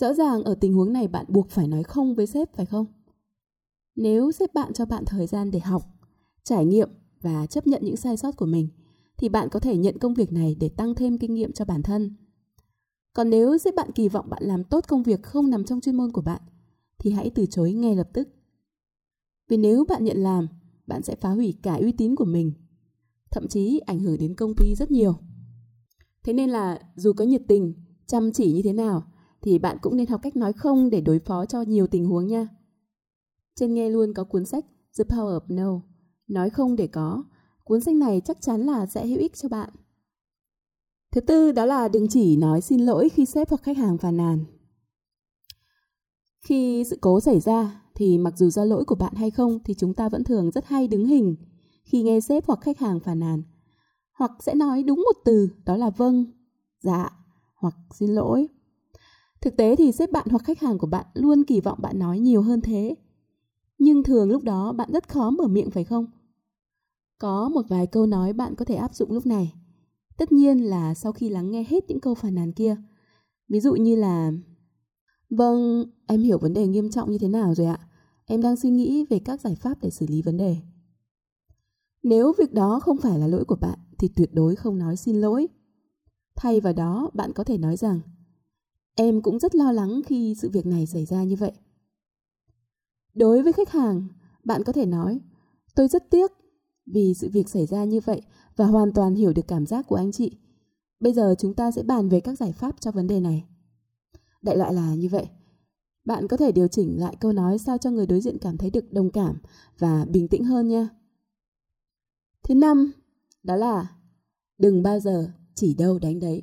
Rõ 0.00 0.14
ràng 0.14 0.42
ở 0.42 0.54
tình 0.54 0.74
huống 0.74 0.92
này 0.92 1.08
bạn 1.08 1.24
buộc 1.28 1.50
phải 1.50 1.68
nói 1.68 1.82
không 1.82 2.14
với 2.14 2.26
sếp 2.26 2.54
phải 2.54 2.66
không? 2.66 2.86
Nếu 3.96 4.32
sếp 4.32 4.54
bạn 4.54 4.72
cho 4.72 4.86
bạn 4.86 5.04
thời 5.04 5.26
gian 5.26 5.50
để 5.50 5.58
học, 5.58 5.82
trải 6.42 6.64
nghiệm 6.64 6.90
và 7.20 7.46
chấp 7.46 7.66
nhận 7.66 7.84
những 7.84 7.96
sai 7.96 8.16
sót 8.16 8.36
của 8.36 8.46
mình 8.46 8.68
thì 9.16 9.28
bạn 9.28 9.48
có 9.48 9.60
thể 9.60 9.76
nhận 9.76 9.98
công 9.98 10.14
việc 10.14 10.32
này 10.32 10.56
để 10.60 10.68
tăng 10.68 10.94
thêm 10.94 11.18
kinh 11.18 11.34
nghiệm 11.34 11.52
cho 11.52 11.64
bản 11.64 11.82
thân. 11.82 12.16
Còn 13.12 13.30
nếu 13.30 13.58
sếp 13.58 13.74
bạn 13.74 13.92
kỳ 13.92 14.08
vọng 14.08 14.30
bạn 14.30 14.42
làm 14.44 14.64
tốt 14.64 14.84
công 14.88 15.02
việc 15.02 15.22
không 15.22 15.50
nằm 15.50 15.64
trong 15.64 15.80
chuyên 15.80 15.96
môn 15.96 16.12
của 16.12 16.22
bạn 16.22 16.40
thì 16.98 17.10
hãy 17.10 17.30
từ 17.34 17.46
chối 17.46 17.72
ngay 17.72 17.96
lập 17.96 18.08
tức. 18.12 18.28
Vì 19.48 19.56
nếu 19.56 19.84
bạn 19.84 20.04
nhận 20.04 20.16
làm, 20.16 20.48
bạn 20.88 21.02
sẽ 21.02 21.14
phá 21.14 21.30
hủy 21.30 21.54
cả 21.62 21.74
uy 21.74 21.92
tín 21.92 22.16
của 22.16 22.24
mình, 22.24 22.52
thậm 23.30 23.48
chí 23.48 23.78
ảnh 23.78 24.00
hưởng 24.00 24.18
đến 24.18 24.34
công 24.34 24.54
ty 24.54 24.74
rất 24.74 24.90
nhiều. 24.90 25.14
Thế 26.22 26.32
nên 26.32 26.50
là 26.50 26.80
dù 26.96 27.12
có 27.12 27.24
nhiệt 27.24 27.42
tình, 27.48 27.74
chăm 28.06 28.32
chỉ 28.32 28.52
như 28.52 28.60
thế 28.64 28.72
nào 28.72 29.02
thì 29.42 29.58
bạn 29.58 29.76
cũng 29.80 29.96
nên 29.96 30.06
học 30.06 30.20
cách 30.22 30.36
nói 30.36 30.52
không 30.52 30.90
để 30.90 31.00
đối 31.00 31.18
phó 31.18 31.46
cho 31.46 31.62
nhiều 31.62 31.86
tình 31.86 32.06
huống 32.06 32.26
nha. 32.26 32.48
Trên 33.54 33.74
nghe 33.74 33.88
luôn 33.88 34.14
có 34.14 34.24
cuốn 34.24 34.44
sách 34.44 34.64
The 34.98 35.04
Power 35.04 35.40
of 35.40 35.54
No, 35.56 35.82
nói 36.28 36.50
không 36.50 36.76
để 36.76 36.86
có. 36.86 37.24
Cuốn 37.64 37.80
sách 37.80 37.94
này 37.94 38.20
chắc 38.24 38.40
chắn 38.40 38.60
là 38.60 38.86
sẽ 38.86 39.06
hữu 39.06 39.18
ích 39.18 39.36
cho 39.36 39.48
bạn. 39.48 39.70
Thứ 41.12 41.20
tư 41.20 41.52
đó 41.52 41.64
là 41.64 41.88
đừng 41.88 42.08
chỉ 42.08 42.36
nói 42.36 42.60
xin 42.60 42.80
lỗi 42.80 43.08
khi 43.08 43.26
sếp 43.26 43.50
hoặc 43.50 43.62
khách 43.62 43.76
hàng 43.76 43.98
phàn 43.98 44.16
nàn. 44.16 44.44
Khi 46.40 46.84
sự 46.90 46.98
cố 47.00 47.20
xảy 47.20 47.40
ra 47.40 47.82
thì 47.98 48.18
mặc 48.18 48.36
dù 48.36 48.50
do 48.50 48.64
lỗi 48.64 48.84
của 48.84 48.94
bạn 48.94 49.14
hay 49.14 49.30
không 49.30 49.58
thì 49.64 49.74
chúng 49.74 49.94
ta 49.94 50.08
vẫn 50.08 50.24
thường 50.24 50.50
rất 50.50 50.66
hay 50.66 50.88
đứng 50.88 51.06
hình 51.06 51.36
khi 51.84 52.02
nghe 52.02 52.20
sếp 52.20 52.46
hoặc 52.46 52.60
khách 52.60 52.78
hàng 52.78 53.00
phàn 53.00 53.18
nàn. 53.18 53.42
Hoặc 54.12 54.32
sẽ 54.40 54.54
nói 54.54 54.82
đúng 54.82 54.98
một 54.98 55.20
từ 55.24 55.50
đó 55.64 55.76
là 55.76 55.90
vâng, 55.90 56.24
dạ 56.80 57.10
hoặc 57.54 57.74
xin 57.94 58.10
lỗi. 58.10 58.48
Thực 59.40 59.56
tế 59.56 59.76
thì 59.76 59.92
sếp 59.92 60.10
bạn 60.12 60.26
hoặc 60.30 60.44
khách 60.44 60.60
hàng 60.60 60.78
của 60.78 60.86
bạn 60.86 61.06
luôn 61.14 61.44
kỳ 61.44 61.60
vọng 61.60 61.78
bạn 61.82 61.98
nói 61.98 62.18
nhiều 62.18 62.42
hơn 62.42 62.60
thế. 62.60 62.94
Nhưng 63.78 64.02
thường 64.02 64.30
lúc 64.30 64.42
đó 64.42 64.72
bạn 64.72 64.90
rất 64.92 65.08
khó 65.08 65.30
mở 65.30 65.46
miệng 65.46 65.70
phải 65.70 65.84
không? 65.84 66.06
Có 67.18 67.48
một 67.48 67.62
vài 67.68 67.86
câu 67.86 68.06
nói 68.06 68.32
bạn 68.32 68.54
có 68.54 68.64
thể 68.64 68.74
áp 68.74 68.94
dụng 68.94 69.12
lúc 69.12 69.26
này. 69.26 69.54
Tất 70.16 70.32
nhiên 70.32 70.58
là 70.58 70.94
sau 70.94 71.12
khi 71.12 71.28
lắng 71.28 71.50
nghe 71.50 71.64
hết 71.68 71.84
những 71.88 72.00
câu 72.00 72.14
phàn 72.14 72.34
nàn 72.34 72.52
kia. 72.52 72.76
Ví 73.48 73.60
dụ 73.60 73.74
như 73.74 73.96
là 73.96 74.32
Vâng, 75.30 75.84
em 76.06 76.22
hiểu 76.22 76.38
vấn 76.38 76.52
đề 76.52 76.66
nghiêm 76.66 76.90
trọng 76.90 77.10
như 77.10 77.18
thế 77.18 77.28
nào 77.28 77.54
rồi 77.54 77.66
ạ. 77.66 77.87
Em 78.28 78.42
đang 78.42 78.56
suy 78.56 78.70
nghĩ 78.70 79.04
về 79.10 79.18
các 79.18 79.40
giải 79.40 79.54
pháp 79.54 79.80
để 79.82 79.90
xử 79.90 80.06
lý 80.08 80.22
vấn 80.22 80.36
đề. 80.36 80.56
Nếu 82.02 82.32
việc 82.38 82.54
đó 82.54 82.80
không 82.80 82.98
phải 82.98 83.18
là 83.18 83.26
lỗi 83.26 83.44
của 83.44 83.56
bạn 83.56 83.78
thì 83.98 84.08
tuyệt 84.08 84.34
đối 84.34 84.56
không 84.56 84.78
nói 84.78 84.96
xin 84.96 85.20
lỗi. 85.20 85.48
Thay 86.36 86.60
vào 86.60 86.72
đó, 86.72 87.10
bạn 87.14 87.32
có 87.32 87.44
thể 87.44 87.58
nói 87.58 87.76
rằng 87.76 88.00
Em 88.94 89.22
cũng 89.22 89.38
rất 89.38 89.54
lo 89.54 89.72
lắng 89.72 90.00
khi 90.06 90.34
sự 90.38 90.50
việc 90.50 90.66
này 90.66 90.86
xảy 90.86 91.04
ra 91.04 91.24
như 91.24 91.36
vậy. 91.36 91.52
Đối 93.14 93.42
với 93.42 93.52
khách 93.52 93.70
hàng, 93.70 94.08
bạn 94.44 94.64
có 94.64 94.72
thể 94.72 94.86
nói 94.86 95.20
Tôi 95.74 95.88
rất 95.88 96.10
tiếc 96.10 96.32
vì 96.86 97.14
sự 97.14 97.30
việc 97.32 97.48
xảy 97.48 97.66
ra 97.66 97.84
như 97.84 98.00
vậy 98.00 98.22
và 98.56 98.66
hoàn 98.66 98.92
toàn 98.92 99.14
hiểu 99.14 99.32
được 99.32 99.46
cảm 99.48 99.66
giác 99.66 99.86
của 99.86 99.96
anh 99.96 100.12
chị. 100.12 100.38
Bây 101.00 101.12
giờ 101.12 101.34
chúng 101.38 101.54
ta 101.54 101.70
sẽ 101.70 101.82
bàn 101.82 102.08
về 102.08 102.20
các 102.20 102.38
giải 102.38 102.52
pháp 102.52 102.80
cho 102.80 102.90
vấn 102.90 103.06
đề 103.06 103.20
này. 103.20 103.44
Đại 104.42 104.56
loại 104.56 104.74
là 104.74 104.94
như 104.94 105.08
vậy. 105.08 105.28
Bạn 106.08 106.28
có 106.28 106.36
thể 106.36 106.52
điều 106.52 106.68
chỉnh 106.68 107.00
lại 107.00 107.16
câu 107.20 107.32
nói 107.32 107.58
sao 107.58 107.78
cho 107.78 107.90
người 107.90 108.06
đối 108.06 108.20
diện 108.20 108.38
cảm 108.38 108.56
thấy 108.56 108.70
được 108.70 108.92
đồng 108.92 109.10
cảm 109.10 109.38
và 109.78 110.04
bình 110.04 110.28
tĩnh 110.28 110.44
hơn 110.44 110.68
nha. 110.68 110.88
Thứ 112.42 112.54
năm, 112.54 112.92
đó 113.42 113.56
là 113.56 113.86
đừng 114.58 114.82
bao 114.82 115.00
giờ 115.00 115.32
chỉ 115.54 115.74
đâu 115.74 115.98
đánh 115.98 116.20
đấy. 116.20 116.42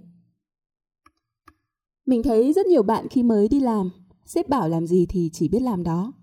Mình 2.06 2.24
thấy 2.24 2.54
rất 2.54 2.66
nhiều 2.66 2.84
bạn 2.84 3.08
khi 3.08 3.24
mới 3.24 3.48
đi 3.48 3.60
làm, 3.60 3.90
sếp 4.26 4.50
bảo 4.50 4.70
làm 4.70 4.88
gì 4.88 5.06
thì 5.10 5.30
chỉ 5.34 5.48
biết 5.48 5.62
làm 5.62 5.84
đó. 5.84 6.14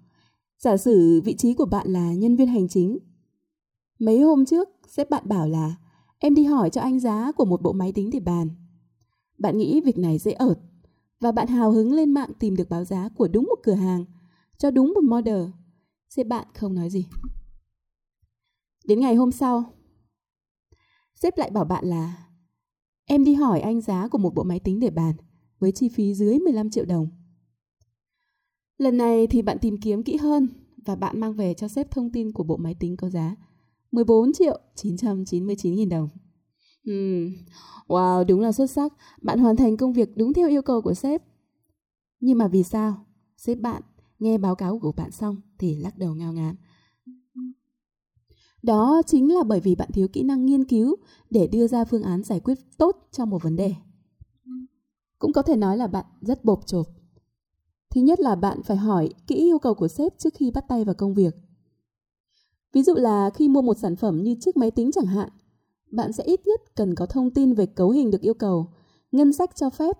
Giả 0.58 0.76
sử 0.76 1.20
vị 1.24 1.34
trí 1.34 1.54
của 1.54 1.66
bạn 1.66 1.88
là 1.88 2.12
nhân 2.12 2.36
viên 2.36 2.48
hành 2.48 2.68
chính. 2.68 2.98
Mấy 3.98 4.20
hôm 4.20 4.44
trước, 4.44 4.68
sếp 4.88 5.10
bạn 5.10 5.28
bảo 5.28 5.48
là 5.48 5.74
em 6.18 6.34
đi 6.34 6.44
hỏi 6.44 6.70
cho 6.70 6.80
anh 6.80 7.00
giá 7.00 7.32
của 7.32 7.44
một 7.44 7.62
bộ 7.62 7.72
máy 7.72 7.92
tính 7.92 8.10
để 8.12 8.20
bàn. 8.20 8.48
Bạn 9.38 9.58
nghĩ 9.58 9.80
việc 9.80 9.98
này 9.98 10.18
dễ 10.18 10.32
ợt 10.32 10.58
và 11.22 11.32
bạn 11.32 11.48
hào 11.48 11.72
hứng 11.72 11.92
lên 11.92 12.10
mạng 12.10 12.30
tìm 12.38 12.56
được 12.56 12.68
báo 12.68 12.84
giá 12.84 13.08
của 13.08 13.28
đúng 13.28 13.44
một 13.44 13.60
cửa 13.62 13.74
hàng 13.74 14.04
cho 14.58 14.70
đúng 14.70 14.92
một 14.94 15.04
model. 15.04 15.42
Sếp 16.08 16.26
bạn 16.26 16.46
không 16.54 16.74
nói 16.74 16.90
gì. 16.90 17.06
Đến 18.84 19.00
ngày 19.00 19.14
hôm 19.14 19.32
sau, 19.32 19.64
sếp 21.14 21.38
lại 21.38 21.50
bảo 21.50 21.64
bạn 21.64 21.86
là 21.86 22.26
em 23.04 23.24
đi 23.24 23.34
hỏi 23.34 23.60
anh 23.60 23.80
giá 23.80 24.08
của 24.08 24.18
một 24.18 24.34
bộ 24.34 24.42
máy 24.42 24.60
tính 24.60 24.80
để 24.80 24.90
bàn 24.90 25.14
với 25.58 25.72
chi 25.72 25.88
phí 25.88 26.14
dưới 26.14 26.38
15 26.38 26.70
triệu 26.70 26.84
đồng. 26.84 27.08
Lần 28.78 28.96
này 28.96 29.26
thì 29.26 29.42
bạn 29.42 29.58
tìm 29.58 29.76
kiếm 29.80 30.02
kỹ 30.02 30.16
hơn 30.16 30.48
và 30.84 30.96
bạn 30.96 31.20
mang 31.20 31.32
về 31.32 31.54
cho 31.54 31.68
sếp 31.68 31.90
thông 31.90 32.10
tin 32.10 32.32
của 32.32 32.44
bộ 32.44 32.56
máy 32.56 32.74
tính 32.74 32.96
có 32.96 33.10
giá 33.10 33.36
14 33.92 34.32
triệu 34.32 34.60
999 34.74 35.74
nghìn 35.74 35.88
đồng. 35.88 36.08
Wow, 37.86 38.24
đúng 38.24 38.40
là 38.40 38.52
xuất 38.52 38.70
sắc. 38.70 38.92
Bạn 39.22 39.38
hoàn 39.38 39.56
thành 39.56 39.76
công 39.76 39.92
việc 39.92 40.16
đúng 40.16 40.32
theo 40.32 40.48
yêu 40.48 40.62
cầu 40.62 40.82
của 40.82 40.94
sếp. 40.94 41.22
Nhưng 42.20 42.38
mà 42.38 42.48
vì 42.48 42.62
sao? 42.62 43.06
Sếp 43.36 43.60
bạn 43.60 43.82
nghe 44.18 44.38
báo 44.38 44.54
cáo 44.54 44.78
của 44.78 44.92
bạn 44.92 45.10
xong 45.10 45.36
thì 45.58 45.76
lắc 45.76 45.98
đầu 45.98 46.14
ngao 46.14 46.32
ngán. 46.32 46.56
Đó 48.62 49.02
chính 49.06 49.34
là 49.34 49.42
bởi 49.42 49.60
vì 49.60 49.74
bạn 49.74 49.88
thiếu 49.92 50.08
kỹ 50.08 50.22
năng 50.22 50.46
nghiên 50.46 50.64
cứu 50.64 50.96
để 51.30 51.46
đưa 51.46 51.66
ra 51.66 51.84
phương 51.84 52.02
án 52.02 52.22
giải 52.22 52.40
quyết 52.40 52.58
tốt 52.78 53.08
cho 53.12 53.24
một 53.24 53.42
vấn 53.42 53.56
đề. 53.56 53.74
Cũng 55.18 55.32
có 55.32 55.42
thể 55.42 55.56
nói 55.56 55.76
là 55.76 55.86
bạn 55.86 56.04
rất 56.20 56.44
bộp 56.44 56.66
chộp. 56.66 56.86
Thứ 57.90 58.00
nhất 58.00 58.20
là 58.20 58.34
bạn 58.34 58.62
phải 58.62 58.76
hỏi 58.76 59.10
kỹ 59.26 59.34
yêu 59.34 59.58
cầu 59.58 59.74
của 59.74 59.88
sếp 59.88 60.18
trước 60.18 60.34
khi 60.34 60.50
bắt 60.50 60.64
tay 60.68 60.84
vào 60.84 60.94
công 60.94 61.14
việc. 61.14 61.34
Ví 62.72 62.82
dụ 62.82 62.94
là 62.94 63.30
khi 63.34 63.48
mua 63.48 63.62
một 63.62 63.78
sản 63.78 63.96
phẩm 63.96 64.22
như 64.22 64.36
chiếc 64.40 64.56
máy 64.56 64.70
tính 64.70 64.90
chẳng 64.92 65.06
hạn, 65.06 65.28
bạn 65.92 66.12
sẽ 66.12 66.24
ít 66.24 66.46
nhất 66.46 66.60
cần 66.74 66.94
có 66.94 67.06
thông 67.06 67.30
tin 67.30 67.54
về 67.54 67.66
cấu 67.66 67.90
hình 67.90 68.10
được 68.10 68.20
yêu 68.20 68.34
cầu, 68.34 68.72
ngân 69.12 69.32
sách 69.32 69.56
cho 69.56 69.70
phép. 69.70 69.96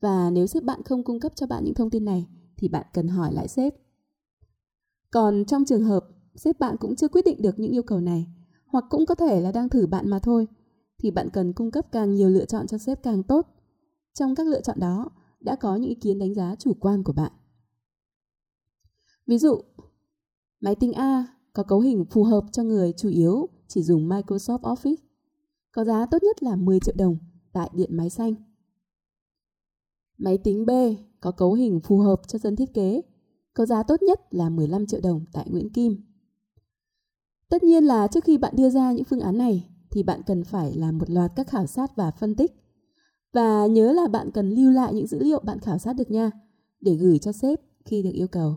Và 0.00 0.30
nếu 0.30 0.46
sếp 0.46 0.62
bạn 0.62 0.82
không 0.82 1.04
cung 1.04 1.20
cấp 1.20 1.32
cho 1.34 1.46
bạn 1.46 1.64
những 1.64 1.74
thông 1.74 1.90
tin 1.90 2.04
này 2.04 2.26
thì 2.56 2.68
bạn 2.68 2.86
cần 2.92 3.08
hỏi 3.08 3.32
lại 3.32 3.48
sếp. 3.48 3.74
Còn 5.10 5.44
trong 5.44 5.64
trường 5.64 5.84
hợp 5.84 6.08
sếp 6.34 6.58
bạn 6.58 6.76
cũng 6.80 6.96
chưa 6.96 7.08
quyết 7.08 7.24
định 7.24 7.42
được 7.42 7.58
những 7.58 7.72
yêu 7.72 7.82
cầu 7.82 8.00
này, 8.00 8.26
hoặc 8.66 8.84
cũng 8.90 9.06
có 9.06 9.14
thể 9.14 9.40
là 9.40 9.52
đang 9.52 9.68
thử 9.68 9.86
bạn 9.86 10.10
mà 10.10 10.18
thôi, 10.18 10.46
thì 10.98 11.10
bạn 11.10 11.28
cần 11.32 11.52
cung 11.52 11.70
cấp 11.70 11.86
càng 11.92 12.14
nhiều 12.14 12.28
lựa 12.28 12.44
chọn 12.44 12.66
cho 12.66 12.78
sếp 12.78 13.02
càng 13.02 13.22
tốt. 13.22 13.46
Trong 14.14 14.34
các 14.34 14.46
lựa 14.46 14.60
chọn 14.60 14.78
đó 14.80 15.10
đã 15.40 15.56
có 15.56 15.76
những 15.76 15.88
ý 15.88 15.94
kiến 15.94 16.18
đánh 16.18 16.34
giá 16.34 16.54
chủ 16.58 16.74
quan 16.80 17.04
của 17.04 17.12
bạn. 17.12 17.32
Ví 19.26 19.38
dụ, 19.38 19.60
máy 20.60 20.74
tính 20.74 20.92
A 20.92 21.26
có 21.52 21.62
cấu 21.62 21.80
hình 21.80 22.04
phù 22.10 22.24
hợp 22.24 22.44
cho 22.52 22.62
người 22.62 22.92
chủ 22.96 23.08
yếu 23.08 23.48
chỉ 23.68 23.82
dùng 23.82 24.08
Microsoft 24.08 24.60
Office, 24.60 25.05
có 25.76 25.84
giá 25.84 26.06
tốt 26.06 26.22
nhất 26.22 26.42
là 26.42 26.56
10 26.56 26.80
triệu 26.80 26.94
đồng 26.98 27.16
tại 27.52 27.70
điện 27.72 27.96
máy 27.96 28.10
xanh. 28.10 28.34
Máy 30.18 30.38
tính 30.38 30.66
B 30.66 30.70
có 31.20 31.30
cấu 31.30 31.52
hình 31.52 31.80
phù 31.80 31.98
hợp 31.98 32.20
cho 32.26 32.38
dân 32.38 32.56
thiết 32.56 32.74
kế, 32.74 33.02
có 33.54 33.66
giá 33.66 33.82
tốt 33.82 34.02
nhất 34.02 34.20
là 34.30 34.48
15 34.48 34.86
triệu 34.86 35.00
đồng 35.00 35.24
tại 35.32 35.46
Nguyễn 35.50 35.72
Kim. 35.72 35.96
Tất 37.48 37.62
nhiên 37.62 37.84
là 37.84 38.06
trước 38.06 38.24
khi 38.24 38.38
bạn 38.38 38.56
đưa 38.56 38.70
ra 38.70 38.92
những 38.92 39.04
phương 39.04 39.20
án 39.20 39.38
này 39.38 39.68
thì 39.90 40.02
bạn 40.02 40.22
cần 40.26 40.44
phải 40.44 40.72
làm 40.76 40.98
một 40.98 41.10
loạt 41.10 41.32
các 41.36 41.48
khảo 41.48 41.66
sát 41.66 41.96
và 41.96 42.10
phân 42.10 42.34
tích. 42.34 42.52
Và 43.32 43.66
nhớ 43.66 43.92
là 43.92 44.08
bạn 44.08 44.30
cần 44.30 44.50
lưu 44.50 44.70
lại 44.70 44.94
những 44.94 45.06
dữ 45.06 45.18
liệu 45.18 45.40
bạn 45.40 45.60
khảo 45.60 45.78
sát 45.78 45.92
được 45.92 46.10
nha, 46.10 46.30
để 46.80 46.94
gửi 46.94 47.18
cho 47.18 47.32
sếp 47.32 47.60
khi 47.84 48.02
được 48.02 48.12
yêu 48.12 48.28
cầu. 48.28 48.56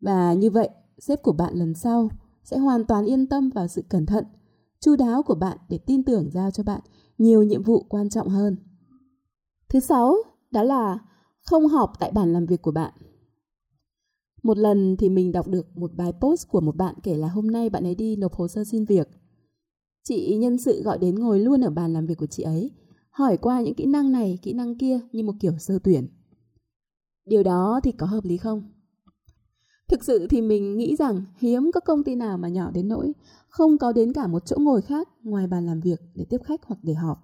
Và 0.00 0.34
như 0.34 0.50
vậy, 0.50 0.68
sếp 0.98 1.22
của 1.22 1.32
bạn 1.32 1.54
lần 1.54 1.74
sau 1.74 2.08
sẽ 2.42 2.58
hoàn 2.58 2.84
toàn 2.84 3.04
yên 3.04 3.26
tâm 3.26 3.50
vào 3.50 3.68
sự 3.68 3.82
cẩn 3.88 4.06
thận, 4.06 4.24
chu 4.84 4.96
đáo 4.96 5.22
của 5.22 5.34
bạn 5.34 5.58
để 5.68 5.78
tin 5.78 6.04
tưởng 6.04 6.30
giao 6.30 6.50
cho 6.50 6.62
bạn 6.62 6.80
nhiều 7.18 7.42
nhiệm 7.42 7.62
vụ 7.62 7.82
quan 7.88 8.08
trọng 8.08 8.28
hơn. 8.28 8.56
Thứ 9.68 9.80
sáu, 9.80 10.16
đó 10.50 10.62
là 10.62 10.98
không 11.42 11.66
họp 11.66 11.92
tại 11.98 12.10
bàn 12.12 12.32
làm 12.32 12.46
việc 12.46 12.62
của 12.62 12.70
bạn. 12.70 12.92
Một 14.42 14.58
lần 14.58 14.96
thì 14.96 15.08
mình 15.08 15.32
đọc 15.32 15.48
được 15.48 15.76
một 15.76 15.94
bài 15.94 16.12
post 16.20 16.48
của 16.48 16.60
một 16.60 16.76
bạn 16.76 16.94
kể 17.02 17.16
là 17.16 17.28
hôm 17.28 17.46
nay 17.46 17.70
bạn 17.70 17.84
ấy 17.84 17.94
đi 17.94 18.16
nộp 18.16 18.34
hồ 18.34 18.48
sơ 18.48 18.64
xin 18.64 18.84
việc. 18.84 19.08
Chị 20.02 20.36
nhân 20.36 20.58
sự 20.58 20.82
gọi 20.82 20.98
đến 20.98 21.14
ngồi 21.14 21.38
luôn 21.38 21.60
ở 21.60 21.70
bàn 21.70 21.92
làm 21.92 22.06
việc 22.06 22.18
của 22.18 22.26
chị 22.26 22.42
ấy, 22.42 22.70
hỏi 23.10 23.36
qua 23.36 23.60
những 23.60 23.74
kỹ 23.74 23.86
năng 23.86 24.12
này, 24.12 24.38
kỹ 24.42 24.52
năng 24.52 24.78
kia 24.78 25.00
như 25.12 25.22
một 25.22 25.34
kiểu 25.40 25.58
sơ 25.58 25.78
tuyển. 25.84 26.08
Điều 27.26 27.42
đó 27.42 27.80
thì 27.84 27.92
có 27.92 28.06
hợp 28.06 28.24
lý 28.24 28.36
không? 28.36 28.72
Thực 29.88 30.04
sự 30.04 30.26
thì 30.30 30.40
mình 30.40 30.76
nghĩ 30.76 30.96
rằng 30.96 31.22
hiếm 31.36 31.70
có 31.74 31.80
công 31.80 32.04
ty 32.04 32.14
nào 32.14 32.38
mà 32.38 32.48
nhỏ 32.48 32.70
đến 32.70 32.88
nỗi 32.88 33.12
không 33.54 33.78
có 33.78 33.92
đến 33.92 34.12
cả 34.12 34.26
một 34.26 34.46
chỗ 34.46 34.56
ngồi 34.60 34.82
khác 34.82 35.08
ngoài 35.22 35.46
bàn 35.46 35.66
làm 35.66 35.80
việc 35.80 36.00
để 36.14 36.24
tiếp 36.30 36.38
khách 36.44 36.60
hoặc 36.64 36.78
để 36.82 36.94
họp. 36.94 37.18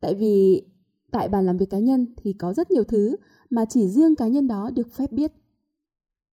Tại 0.00 0.14
vì 0.14 0.62
tại 1.10 1.28
bàn 1.28 1.46
làm 1.46 1.56
việc 1.56 1.70
cá 1.70 1.78
nhân 1.78 2.06
thì 2.16 2.32
có 2.32 2.54
rất 2.54 2.70
nhiều 2.70 2.84
thứ 2.84 3.16
mà 3.50 3.64
chỉ 3.64 3.88
riêng 3.88 4.16
cá 4.16 4.28
nhân 4.28 4.46
đó 4.46 4.70
được 4.74 4.92
phép 4.92 5.12
biết 5.12 5.32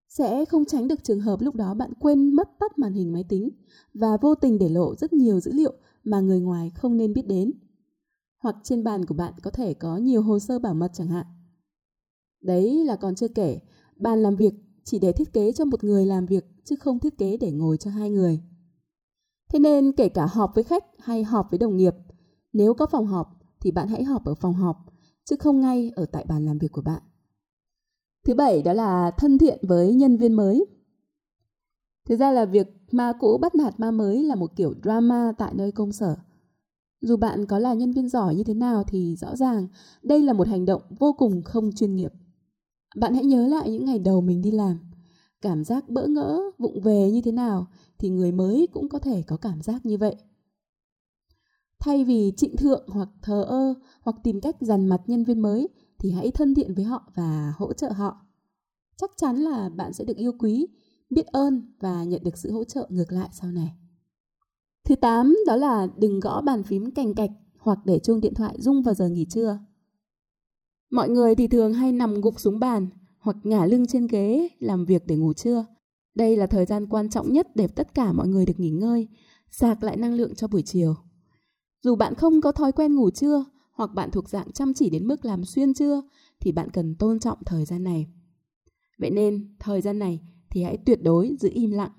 sẽ 0.10 0.45
không 0.45 0.65
tránh 0.65 0.88
được 0.88 1.03
trường 1.03 1.19
hợp 1.19 1.41
lúc 1.41 1.55
đó 1.55 1.74
bạn 1.74 1.93
quên 2.00 2.34
mất 2.34 2.50
tắt 2.60 2.77
màn 2.77 2.93
hình 2.93 3.13
máy 3.13 3.24
tính 3.29 3.50
và 3.93 4.17
vô 4.22 4.36
tình 4.36 4.57
để 4.57 4.69
lộ 4.69 4.95
rất 4.95 5.13
nhiều 5.13 5.39
dữ 5.39 5.51
liệu 5.53 5.74
mà 6.03 6.19
người 6.19 6.39
ngoài 6.39 6.72
không 6.75 6.98
nên 6.98 7.13
biết 7.13 7.27
đến. 7.27 7.51
Hoặc 8.38 8.55
trên 8.63 8.84
bàn 8.84 9.05
của 9.05 9.15
bạn 9.15 9.34
có 9.43 9.51
thể 9.51 9.74
có 9.74 9.98
nhiều 9.98 10.22
hồ 10.22 10.39
sơ 10.39 10.60
bảo 10.60 10.74
mật 10.74 10.91
chẳng 10.93 11.07
hạn. 11.07 11.25
Đấy 12.41 12.86
là 12.86 12.95
còn 12.95 13.15
chưa 13.15 13.27
kể, 13.27 13.60
bàn 13.95 14.24
làm 14.24 14.36
việc 14.36 14.53
chỉ 14.84 15.00
để 15.00 15.12
thiết 15.12 15.34
kế 15.34 15.51
cho 15.51 15.65
một 15.65 15.84
người 15.84 16.05
làm 16.05 16.25
việc 16.25 16.45
chứ 16.63 16.75
không 16.75 17.00
thiết 17.00 17.17
kế 17.17 17.38
để 17.38 17.51
ngồi 17.51 17.77
cho 17.77 17.91
hai 17.91 18.10
người. 18.10 18.41
Thế 19.49 19.59
nên 19.59 19.91
kể 19.91 20.09
cả 20.09 20.25
họp 20.25 20.55
với 20.55 20.63
khách 20.63 20.83
hay 20.99 21.23
họp 21.23 21.51
với 21.51 21.57
đồng 21.57 21.77
nghiệp, 21.77 21.95
nếu 22.53 22.73
có 22.73 22.85
phòng 22.85 23.07
họp 23.07 23.27
thì 23.59 23.71
bạn 23.71 23.87
hãy 23.87 24.03
họp 24.03 24.25
ở 24.25 24.35
phòng 24.35 24.53
họp 24.53 24.77
chứ 25.25 25.35
không 25.39 25.61
ngay 25.61 25.91
ở 25.95 26.05
tại 26.05 26.25
bàn 26.27 26.45
làm 26.45 26.57
việc 26.57 26.71
của 26.71 26.81
bạn. 26.81 27.01
Thứ 28.25 28.33
bảy 28.33 28.61
đó 28.61 28.73
là 28.73 29.11
thân 29.11 29.37
thiện 29.37 29.59
với 29.67 29.93
nhân 29.93 30.17
viên 30.17 30.33
mới. 30.33 30.65
Thực 32.05 32.19
ra 32.19 32.31
là 32.31 32.45
việc 32.45 32.67
ma 32.91 33.13
cũ 33.19 33.37
bắt 33.41 33.55
nạt 33.55 33.79
ma 33.79 33.91
mới 33.91 34.23
là 34.23 34.35
một 34.35 34.55
kiểu 34.55 34.73
drama 34.83 35.31
tại 35.37 35.53
nơi 35.55 35.71
công 35.71 35.91
sở. 35.91 36.15
Dù 37.01 37.17
bạn 37.17 37.45
có 37.45 37.59
là 37.59 37.73
nhân 37.73 37.91
viên 37.91 38.09
giỏi 38.09 38.35
như 38.35 38.43
thế 38.43 38.53
nào 38.53 38.83
thì 38.83 39.15
rõ 39.15 39.35
ràng 39.35 39.67
đây 40.03 40.19
là 40.19 40.33
một 40.33 40.47
hành 40.47 40.65
động 40.65 40.81
vô 40.99 41.13
cùng 41.17 41.41
không 41.41 41.71
chuyên 41.71 41.95
nghiệp. 41.95 42.11
Bạn 42.95 43.13
hãy 43.13 43.25
nhớ 43.25 43.47
lại 43.47 43.71
những 43.71 43.85
ngày 43.85 43.99
đầu 43.99 44.21
mình 44.21 44.41
đi 44.41 44.51
làm. 44.51 44.79
Cảm 45.45 45.63
giác 45.63 45.89
bỡ 45.89 46.07
ngỡ, 46.07 46.41
vụng 46.57 46.81
về 46.81 47.11
như 47.11 47.21
thế 47.21 47.31
nào 47.31 47.67
thì 47.97 48.09
người 48.09 48.31
mới 48.31 48.67
cũng 48.73 48.89
có 48.89 48.99
thể 48.99 49.23
có 49.27 49.37
cảm 49.37 49.61
giác 49.61 49.85
như 49.85 49.97
vậy. 49.97 50.15
Thay 51.79 52.05
vì 52.05 52.33
trịnh 52.37 52.57
thượng 52.57 52.87
hoặc 52.87 53.09
thờ 53.21 53.43
ơ 53.43 53.73
hoặc 54.01 54.15
tìm 54.23 54.41
cách 54.41 54.55
dằn 54.59 54.87
mặt 54.87 55.01
nhân 55.07 55.23
viên 55.23 55.39
mới 55.39 55.67
thì 55.99 56.11
hãy 56.11 56.31
thân 56.31 56.55
thiện 56.55 56.73
với 56.73 56.85
họ 56.85 57.11
và 57.15 57.53
hỗ 57.57 57.73
trợ 57.73 57.91
họ. 57.91 58.25
Chắc 58.97 59.11
chắn 59.17 59.35
là 59.35 59.69
bạn 59.69 59.93
sẽ 59.93 60.03
được 60.03 60.17
yêu 60.17 60.31
quý, 60.39 60.67
biết 61.09 61.25
ơn 61.25 61.73
và 61.79 62.03
nhận 62.03 62.23
được 62.23 62.37
sự 62.37 62.51
hỗ 62.51 62.63
trợ 62.63 62.87
ngược 62.89 63.11
lại 63.11 63.29
sau 63.31 63.51
này. 63.51 63.71
Thứ 64.85 64.95
8 64.95 65.35
đó 65.47 65.55
là 65.55 65.87
đừng 65.97 66.19
gõ 66.19 66.41
bàn 66.41 66.63
phím 66.63 66.91
cành 66.91 67.13
cạch 67.13 67.31
hoặc 67.57 67.79
để 67.85 67.99
chuông 67.99 68.21
điện 68.21 68.33
thoại 68.33 68.55
rung 68.59 68.81
vào 68.81 68.93
giờ 68.93 69.09
nghỉ 69.09 69.25
trưa. 69.25 69.59
Mọi 70.89 71.09
người 71.09 71.35
thì 71.35 71.47
thường 71.47 71.73
hay 71.73 71.91
nằm 71.91 72.21
gục 72.21 72.39
xuống 72.39 72.59
bàn 72.59 72.87
hoặc 73.25 73.38
ngả 73.44 73.65
lưng 73.65 73.86
trên 73.88 74.08
ghế 74.08 74.50
làm 74.60 74.86
việc 74.86 75.08
để 75.08 75.15
ngủ 75.15 75.34
trưa. 75.34 75.65
Đây 76.15 76.38
là 76.38 76.48
thời 76.48 76.65
gian 76.65 76.88
quan 76.88 77.10
trọng 77.10 77.34
nhất 77.34 77.48
để 77.55 77.67
tất 77.67 77.94
cả 77.94 78.13
mọi 78.13 78.27
người 78.27 78.46
được 78.46 78.60
nghỉ 78.60 78.70
ngơi, 78.70 79.08
sạc 79.51 79.84
lại 79.84 79.98
năng 79.98 80.13
lượng 80.13 80.36
cho 80.36 80.48
buổi 80.48 80.62
chiều. 80.62 80.96
Dù 81.84 81.96
bạn 81.96 82.15
không 82.15 82.41
có 82.41 82.51
thói 82.51 82.72
quen 82.72 82.96
ngủ 82.96 83.10
trưa 83.10 83.46
hoặc 83.72 83.94
bạn 83.94 84.12
thuộc 84.12 84.29
dạng 84.29 84.51
chăm 84.51 84.74
chỉ 84.74 84.89
đến 84.89 85.08
mức 85.08 85.25
làm 85.25 85.46
xuyên 85.46 85.74
trưa 85.74 86.01
thì 86.39 86.51
bạn 86.51 86.70
cần 86.70 86.96
tôn 86.96 87.20
trọng 87.20 87.38
thời 87.46 87.65
gian 87.65 87.84
này. 87.84 88.08
Vậy 89.00 89.10
nên, 89.10 89.55
thời 89.60 89.82
gian 89.82 90.00
này 90.00 90.22
thì 90.50 90.63
hãy 90.63 90.77
tuyệt 90.86 91.03
đối 91.03 91.36
giữ 91.39 91.50
im 91.53 91.72
lặng. 91.72 91.91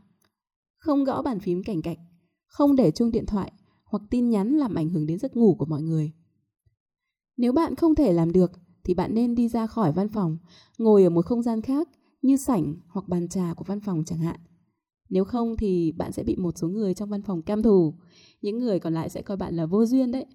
Không 0.78 1.04
gõ 1.04 1.23
bàn 1.23 1.40
phím 1.40 1.62
cảnh 1.62 1.83
cạch, 1.83 1.99
không 2.47 2.76
để 2.76 2.90
chuông 2.90 3.11
điện 3.11 3.26
thoại 3.26 3.52
hoặc 3.85 4.02
tin 4.11 4.30
nhắn 4.30 4.56
làm 4.56 4.75
ảnh 4.75 4.88
hưởng 4.88 5.06
đến 5.06 5.18
giấc 5.18 5.37
ngủ 5.37 5.54
của 5.59 5.66
mọi 5.66 5.83
người. 5.83 6.12
Nếu 7.37 7.52
bạn 7.52 7.75
không 7.75 7.95
thể 7.95 8.12
làm 8.12 8.33
được 8.33 8.52
thì 8.86 8.94
bạn 8.94 9.14
nên 9.14 9.34
đi 9.34 9.48
ra 9.48 9.66
khỏi 9.66 9.92
văn 9.92 10.08
phòng, 10.08 10.38
ngồi 10.78 11.04
ở 11.04 11.10
một 11.10 11.26
không 11.26 11.42
gian 11.42 11.62
khác 11.62 11.88
như 12.22 12.36
sảnh 12.36 12.74
hoặc 12.88 13.08
bàn 13.08 13.28
trà 13.28 13.54
của 13.56 13.64
văn 13.64 13.80
phòng 13.80 14.04
chẳng 14.06 14.18
hạn. 14.18 14.40
Nếu 15.08 15.24
không 15.24 15.56
thì 15.56 15.92
bạn 15.92 16.12
sẽ 16.12 16.22
bị 16.22 16.36
một 16.36 16.58
số 16.58 16.68
người 16.68 16.94
trong 16.94 17.10
văn 17.10 17.22
phòng 17.22 17.42
cam 17.42 17.62
thù, 17.62 17.94
những 18.42 18.58
người 18.58 18.80
còn 18.80 18.94
lại 18.94 19.08
sẽ 19.08 19.22
coi 19.22 19.36
bạn 19.36 19.56
là 19.56 19.66
vô 19.66 19.86
duyên 19.86 20.12
đấy. 20.12 20.26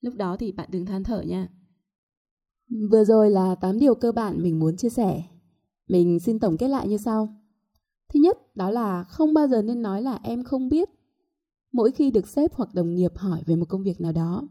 Lúc 0.00 0.14
đó 0.14 0.36
thì 0.36 0.52
bạn 0.52 0.68
đừng 0.72 0.86
than 0.86 1.04
thở 1.04 1.22
nha. 1.22 1.48
Vừa 2.90 3.04
rồi 3.04 3.30
là 3.30 3.54
8 3.54 3.78
điều 3.78 3.94
cơ 3.94 4.12
bản 4.12 4.42
mình 4.42 4.58
muốn 4.58 4.76
chia 4.76 4.90
sẻ. 4.90 5.22
Mình 5.88 6.20
xin 6.20 6.38
tổng 6.38 6.56
kết 6.56 6.68
lại 6.68 6.88
như 6.88 6.96
sau. 6.96 7.36
Thứ 8.14 8.20
nhất, 8.20 8.56
đó 8.56 8.70
là 8.70 9.04
không 9.04 9.34
bao 9.34 9.48
giờ 9.48 9.62
nên 9.62 9.82
nói 9.82 10.02
là 10.02 10.20
em 10.22 10.44
không 10.44 10.68
biết 10.68 10.88
mỗi 11.72 11.90
khi 11.90 12.10
được 12.10 12.28
sếp 12.28 12.54
hoặc 12.54 12.74
đồng 12.74 12.94
nghiệp 12.94 13.16
hỏi 13.16 13.42
về 13.46 13.56
một 13.56 13.68
công 13.68 13.82
việc 13.82 14.00
nào 14.00 14.12
đó. 14.12 14.48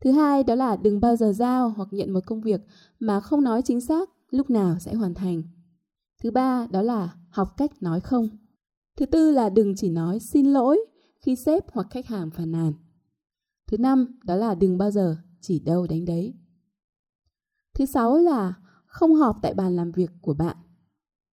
Thứ 0.00 0.12
hai, 0.12 0.44
đó 0.44 0.54
là 0.54 0.76
đừng 0.76 1.00
bao 1.00 1.16
giờ 1.16 1.32
giao 1.32 1.68
hoặc 1.68 1.88
nhận 1.92 2.12
một 2.12 2.20
công 2.26 2.40
việc 2.40 2.60
mà 2.98 3.20
không 3.20 3.44
nói 3.44 3.62
chính 3.62 3.80
xác 3.80 4.10
lúc 4.30 4.50
nào 4.50 4.78
sẽ 4.78 4.94
hoàn 4.94 5.14
thành. 5.14 5.42
Thứ 6.22 6.30
ba, 6.30 6.66
đó 6.70 6.82
là 6.82 7.16
học 7.30 7.54
cách 7.56 7.82
nói 7.82 8.00
không. 8.00 8.28
Thứ 8.96 9.06
tư 9.06 9.30
là 9.30 9.48
đừng 9.48 9.74
chỉ 9.76 9.90
nói 9.90 10.20
xin 10.20 10.46
lỗi 10.46 10.78
khi 11.20 11.36
sếp 11.36 11.64
hoặc 11.72 11.86
khách 11.90 12.06
hàng 12.06 12.30
phàn 12.30 12.52
nàn. 12.52 12.72
Thứ 13.66 13.78
năm, 13.78 14.18
đó 14.24 14.36
là 14.36 14.54
đừng 14.54 14.78
bao 14.78 14.90
giờ 14.90 15.16
chỉ 15.40 15.58
đâu 15.58 15.86
đánh 15.86 16.04
đấy. 16.04 16.34
Thứ 17.74 17.86
sáu 17.86 18.16
là 18.18 18.54
không 18.86 19.14
họp 19.14 19.38
tại 19.42 19.54
bàn 19.54 19.76
làm 19.76 19.92
việc 19.92 20.10
của 20.20 20.34
bạn. 20.34 20.56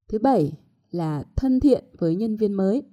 Thứ 0.07 0.19
bảy 0.19 0.57
là 0.91 1.23
thân 1.35 1.59
thiện 1.59 1.83
với 1.97 2.15
nhân 2.15 2.37
viên 2.37 2.53
mới. 2.53 2.83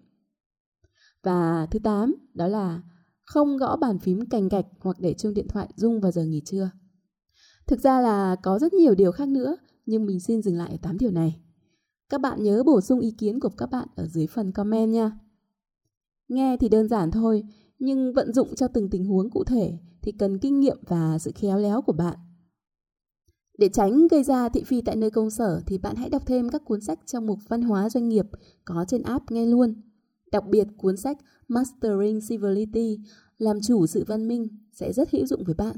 Và 1.23 1.67
thứ 1.71 1.79
tám 1.79 2.15
đó 2.35 2.47
là 2.47 2.83
không 3.27 3.57
gõ 3.57 3.77
bàn 3.77 3.99
phím 3.99 4.27
cành 4.27 4.49
gạch 4.49 4.67
hoặc 4.81 4.97
để 5.01 5.15
chuông 5.15 5.35
điện 5.35 5.49
thoại 5.49 5.69
rung 5.77 6.01
vào 6.01 6.13
giờ 6.13 6.25
nghỉ 6.25 6.41
trưa. 6.45 6.71
Thực 7.67 7.81
ra 7.81 8.01
là 8.01 8.37
có 8.43 8.59
rất 8.59 8.73
nhiều 8.73 8.95
điều 8.95 9.13
khác 9.13 9.29
nữa, 9.29 9.57
nhưng 9.87 10.07
mình 10.07 10.21
xin 10.21 10.43
dừng 10.43 10.57
lại 10.57 10.71
ở 10.71 10.77
8 10.83 10.99
điều 10.99 11.11
này. 11.11 11.41
Các 12.09 12.21
bạn 12.21 12.43
nhớ 12.43 12.63
bổ 12.63 12.81
sung 12.81 13.01
ý 13.01 13.11
kiến 13.11 13.41
của 13.41 13.49
các 13.49 13.71
bạn 13.71 13.89
ở 13.97 14.07
dưới 14.07 14.27
phần 14.27 14.53
comment 14.53 14.93
nha. 14.93 15.19
Nghe 16.29 16.57
thì 16.57 16.69
đơn 16.69 16.89
giản 16.89 17.11
thôi, 17.11 17.45
nhưng 17.79 18.13
vận 18.13 18.33
dụng 18.33 18.55
cho 18.55 18.69
từng 18.69 18.91
tình 18.91 19.05
huống 19.05 19.31
cụ 19.31 19.45
thể 19.45 19.79
thì 20.03 20.13
cần 20.13 20.39
kinh 20.39 20.61
nghiệm 20.61 20.79
và 20.87 21.19
sự 21.19 21.33
khéo 21.35 21.59
léo 21.59 21.83
của 21.83 21.93
bạn. 21.93 22.17
Để 23.59 23.69
tránh 23.69 24.07
gây 24.09 24.25
ra 24.25 24.49
thị 24.49 24.63
phi 24.63 24.81
tại 24.81 24.97
nơi 24.97 25.11
công 25.11 25.31
sở 25.31 25.61
thì 25.67 25.79
bạn 25.79 25.97
hãy 25.97 26.11
đọc 26.11 26.27
thêm 26.27 26.49
các 26.49 26.65
cuốn 26.65 26.81
sách 26.81 26.99
trong 27.07 27.27
mục 27.27 27.39
văn 27.49 27.63
hóa 27.63 27.91
doanh 27.91 28.09
nghiệp 28.09 28.27
có 28.65 28.85
trên 28.89 29.03
app 29.03 29.31
nghe 29.31 29.47
luôn. 29.47 29.75
Đặc 30.33 30.45
biệt 30.47 30.67
cuốn 30.77 30.97
sách 30.97 31.19
Mastering 31.49 32.21
Civility, 32.29 32.99
làm 33.39 33.61
chủ 33.61 33.87
sự 33.87 34.05
văn 34.07 34.29
minh 34.29 34.49
sẽ 34.73 34.93
rất 34.93 35.11
hữu 35.11 35.27
dụng 35.27 35.45
với 35.45 35.55
bạn. 35.55 35.77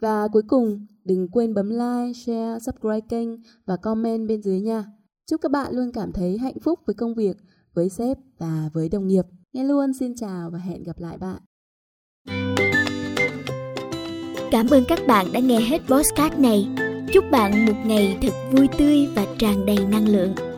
Và 0.00 0.28
cuối 0.28 0.42
cùng, 0.48 0.86
đừng 1.04 1.28
quên 1.28 1.54
bấm 1.54 1.70
like, 1.70 2.12
share, 2.14 2.58
subscribe 2.60 3.00
kênh 3.08 3.28
và 3.66 3.76
comment 3.76 4.28
bên 4.28 4.42
dưới 4.42 4.60
nha. 4.60 4.84
Chúc 5.30 5.40
các 5.40 5.52
bạn 5.52 5.74
luôn 5.74 5.92
cảm 5.92 6.12
thấy 6.12 6.38
hạnh 6.38 6.60
phúc 6.60 6.80
với 6.86 6.94
công 6.94 7.14
việc, 7.14 7.36
với 7.74 7.88
sếp 7.88 8.18
và 8.38 8.70
với 8.72 8.88
đồng 8.88 9.06
nghiệp. 9.06 9.24
Nghe 9.52 9.64
luôn 9.64 9.92
xin 9.92 10.14
chào 10.16 10.50
và 10.50 10.58
hẹn 10.58 10.82
gặp 10.82 10.98
lại 10.98 11.18
bạn. 11.18 11.42
Cảm 14.50 14.66
ơn 14.70 14.84
các 14.88 14.98
bạn 15.06 15.26
đã 15.32 15.40
nghe 15.40 15.60
hết 15.60 15.78
podcast 15.78 16.38
này. 16.38 16.68
Chúc 17.12 17.24
bạn 17.32 17.66
một 17.66 17.76
ngày 17.86 18.18
thật 18.22 18.32
vui 18.52 18.68
tươi 18.78 19.06
và 19.16 19.26
tràn 19.38 19.66
đầy 19.66 19.78
năng 19.90 20.08
lượng. 20.08 20.49